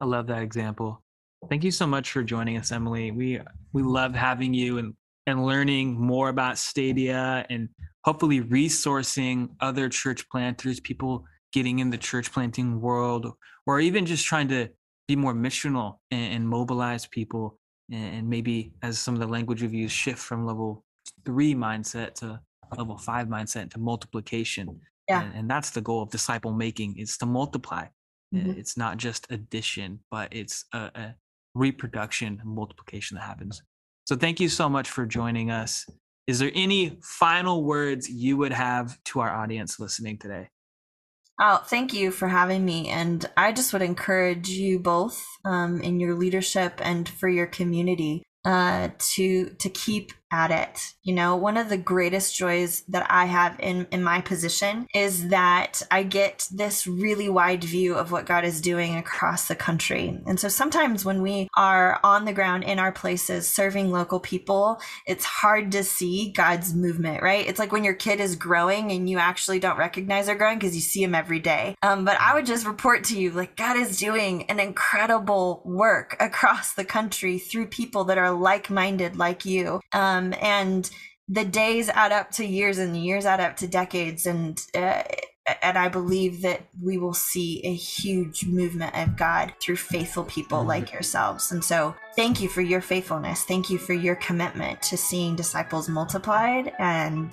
I 0.00 0.04
love 0.04 0.28
that 0.28 0.42
example. 0.42 1.02
Thank 1.48 1.64
you 1.64 1.72
so 1.72 1.86
much 1.86 2.12
for 2.12 2.22
joining 2.22 2.58
us, 2.58 2.70
Emily. 2.70 3.10
We 3.10 3.40
we 3.72 3.82
love 3.82 4.14
having 4.14 4.54
you 4.54 4.78
and 4.78 4.94
and 5.26 5.44
learning 5.44 6.00
more 6.00 6.28
about 6.28 6.58
Stadia 6.58 7.44
and 7.50 7.68
hopefully 8.04 8.40
resourcing 8.40 9.48
other 9.60 9.88
church 9.88 10.28
planters, 10.28 10.78
people 10.80 11.24
getting 11.52 11.78
in 11.78 11.90
the 11.90 11.98
church 11.98 12.30
planting 12.32 12.80
world, 12.80 13.32
or 13.66 13.80
even 13.80 14.04
just 14.04 14.26
trying 14.26 14.48
to 14.48 14.68
be 15.08 15.16
more 15.16 15.34
missional 15.34 15.98
and, 16.10 16.34
and 16.34 16.48
mobilize 16.48 17.06
people 17.06 17.58
and, 17.90 18.16
and, 18.16 18.28
maybe 18.28 18.72
as 18.82 18.98
some 18.98 19.14
of 19.14 19.20
the 19.20 19.26
language 19.26 19.62
we've 19.62 19.74
used 19.74 19.94
shift 19.94 20.18
from 20.18 20.46
level 20.46 20.84
three 21.24 21.54
mindset 21.54 22.14
to 22.14 22.40
level 22.76 22.96
five 22.96 23.28
mindset 23.28 23.70
to 23.70 23.78
multiplication. 23.78 24.80
Yeah. 25.08 25.22
And, 25.22 25.34
and 25.34 25.50
that's 25.50 25.70
the 25.70 25.82
goal 25.82 26.02
of 26.02 26.10
disciple 26.10 26.52
making 26.52 26.98
is 26.98 27.18
to 27.18 27.26
multiply. 27.26 27.86
Mm-hmm. 28.34 28.58
It's 28.58 28.76
not 28.76 28.96
just 28.96 29.30
addition, 29.30 30.00
but 30.10 30.28
it's 30.32 30.64
a, 30.72 30.90
a 30.94 31.14
reproduction 31.54 32.38
and 32.40 32.50
multiplication 32.54 33.16
that 33.16 33.24
happens. 33.24 33.62
So 34.06 34.16
thank 34.16 34.40
you 34.40 34.48
so 34.48 34.68
much 34.68 34.90
for 34.90 35.06
joining 35.06 35.50
us. 35.50 35.86
Is 36.26 36.38
there 36.38 36.52
any 36.54 36.98
final 37.02 37.64
words 37.64 38.08
you 38.08 38.36
would 38.38 38.52
have 38.52 39.02
to 39.04 39.20
our 39.20 39.30
audience 39.30 39.78
listening 39.78 40.18
today? 40.18 40.48
Oh, 41.40 41.62
thank 41.66 41.92
you 41.92 42.10
for 42.10 42.28
having 42.28 42.64
me. 42.64 42.88
And 42.88 43.24
I 43.36 43.52
just 43.52 43.72
would 43.72 43.82
encourage 43.82 44.48
you 44.48 44.78
both 44.78 45.22
um, 45.44 45.80
in 45.80 45.98
your 45.98 46.14
leadership 46.14 46.80
and 46.82 47.08
for 47.08 47.28
your 47.28 47.46
community 47.46 48.22
uh, 48.44 48.90
to 48.98 49.50
to 49.58 49.68
keep 49.70 50.12
at 50.34 50.50
it. 50.50 50.94
You 51.04 51.14
know, 51.14 51.36
one 51.36 51.56
of 51.56 51.68
the 51.68 51.76
greatest 51.76 52.36
joys 52.36 52.82
that 52.88 53.06
I 53.08 53.26
have 53.26 53.58
in 53.60 53.86
in 53.92 54.02
my 54.02 54.20
position 54.20 54.88
is 54.92 55.28
that 55.28 55.82
I 55.90 56.02
get 56.02 56.48
this 56.50 56.86
really 56.86 57.28
wide 57.28 57.62
view 57.62 57.94
of 57.94 58.10
what 58.10 58.26
God 58.26 58.44
is 58.44 58.60
doing 58.60 58.96
across 58.96 59.46
the 59.46 59.54
country. 59.54 60.20
And 60.26 60.40
so 60.40 60.48
sometimes 60.48 61.04
when 61.04 61.22
we 61.22 61.48
are 61.56 62.00
on 62.02 62.24
the 62.24 62.32
ground 62.32 62.64
in 62.64 62.78
our 62.78 62.90
places 62.90 63.46
serving 63.48 63.92
local 63.92 64.18
people, 64.18 64.80
it's 65.06 65.24
hard 65.24 65.70
to 65.72 65.84
see 65.84 66.32
God's 66.32 66.74
movement, 66.74 67.22
right? 67.22 67.46
It's 67.46 67.60
like 67.60 67.70
when 67.70 67.84
your 67.84 67.94
kid 67.94 68.18
is 68.18 68.34
growing 68.34 68.90
and 68.90 69.08
you 69.08 69.18
actually 69.18 69.60
don't 69.60 69.78
recognize 69.78 70.26
they're 70.26 70.34
growing 70.34 70.58
because 70.58 70.74
you 70.74 70.82
see 70.82 71.04
them 71.04 71.14
every 71.14 71.38
day. 71.38 71.76
Um, 71.82 72.04
but 72.04 72.20
I 72.20 72.34
would 72.34 72.46
just 72.46 72.66
report 72.66 73.04
to 73.04 73.20
you 73.20 73.30
like 73.30 73.56
God 73.56 73.76
is 73.76 73.98
doing 73.98 74.44
an 74.50 74.58
incredible 74.58 75.62
work 75.64 76.16
across 76.18 76.72
the 76.72 76.84
country 76.84 77.38
through 77.38 77.66
people 77.66 78.04
that 78.04 78.18
are 78.18 78.32
like-minded 78.32 79.16
like 79.16 79.44
you. 79.44 79.80
Um, 79.92 80.23
um, 80.32 80.34
and 80.40 80.90
the 81.28 81.44
days 81.44 81.88
add 81.88 82.12
up 82.12 82.30
to 82.32 82.44
years 82.44 82.78
and 82.78 82.94
the 82.94 83.00
years 83.00 83.24
add 83.24 83.40
up 83.40 83.56
to 83.56 83.66
decades 83.66 84.26
and 84.26 84.60
uh, 84.74 85.02
and 85.60 85.76
I 85.76 85.88
believe 85.88 86.40
that 86.42 86.62
we 86.82 86.96
will 86.96 87.12
see 87.12 87.60
a 87.64 87.74
huge 87.74 88.46
movement 88.46 88.96
of 88.96 89.16
God 89.16 89.52
through 89.60 89.76
faithful 89.76 90.24
people 90.24 90.58
mm-hmm. 90.58 90.68
like 90.68 90.92
yourselves. 90.92 91.52
And 91.52 91.62
so, 91.62 91.94
thank 92.16 92.40
you 92.40 92.48
for 92.48 92.62
your 92.62 92.80
faithfulness. 92.80 93.44
Thank 93.44 93.68
you 93.68 93.76
for 93.76 93.92
your 93.92 94.16
commitment 94.16 94.80
to 94.82 94.96
seeing 94.96 95.36
disciples 95.36 95.88
multiplied 95.88 96.72
and 96.78 97.30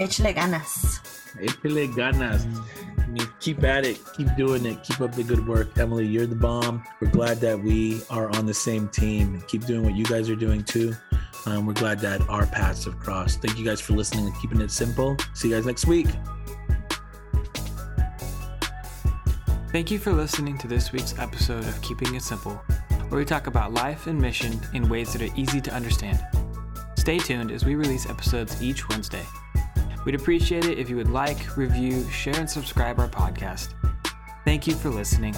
échale 0.00 0.34
ganas. 0.34 1.00
Échale 1.40 1.94
ganas. 1.94 2.46
I 2.98 3.06
mean, 3.08 3.28
keep 3.40 3.62
at 3.64 3.86
it, 3.86 3.98
keep 4.14 4.28
doing 4.36 4.66
it, 4.66 4.82
keep 4.82 5.00
up 5.00 5.14
the 5.14 5.22
good 5.22 5.46
work. 5.46 5.78
Emily, 5.78 6.06
you're 6.06 6.26
the 6.26 6.34
bomb. 6.34 6.84
We're 7.00 7.10
glad 7.10 7.38
that 7.38 7.58
we 7.58 8.02
are 8.10 8.28
on 8.36 8.44
the 8.46 8.54
same 8.54 8.88
team. 8.88 9.42
Keep 9.48 9.64
doing 9.64 9.84
what 9.84 9.94
you 9.94 10.04
guys 10.04 10.28
are 10.28 10.36
doing 10.36 10.64
too. 10.64 10.94
Um, 11.46 11.64
we're 11.64 11.74
glad 11.74 12.00
that 12.00 12.28
our 12.28 12.44
paths 12.44 12.84
have 12.84 12.98
crossed. 12.98 13.40
Thank 13.40 13.56
you 13.56 13.64
guys 13.64 13.80
for 13.80 13.92
listening 13.92 14.26
and 14.26 14.36
keeping 14.40 14.60
it 14.60 14.70
simple. 14.70 15.16
See 15.32 15.48
you 15.48 15.54
guys 15.54 15.64
next 15.64 15.86
week. 15.86 16.08
Thank 19.70 19.90
you 19.90 19.98
for 19.98 20.12
listening 20.12 20.58
to 20.58 20.66
this 20.66 20.90
week's 20.90 21.16
episode 21.18 21.64
of 21.64 21.80
Keeping 21.82 22.14
It 22.14 22.22
Simple, 22.22 22.54
where 23.08 23.18
we 23.18 23.24
talk 23.24 23.46
about 23.46 23.72
life 23.72 24.06
and 24.06 24.20
mission 24.20 24.58
in 24.74 24.88
ways 24.88 25.12
that 25.12 25.22
are 25.22 25.34
easy 25.36 25.60
to 25.60 25.72
understand. 25.72 26.18
Stay 26.96 27.18
tuned 27.18 27.50
as 27.50 27.64
we 27.64 27.74
release 27.74 28.08
episodes 28.08 28.60
each 28.60 28.88
Wednesday. 28.88 29.24
We'd 30.04 30.14
appreciate 30.14 30.64
it 30.64 30.78
if 30.78 30.88
you 30.88 30.96
would 30.96 31.10
like, 31.10 31.56
review, 31.56 32.08
share, 32.10 32.36
and 32.36 32.48
subscribe 32.48 32.98
our 32.98 33.08
podcast. 33.08 33.74
Thank 34.44 34.66
you 34.66 34.74
for 34.74 34.88
listening. 34.88 35.34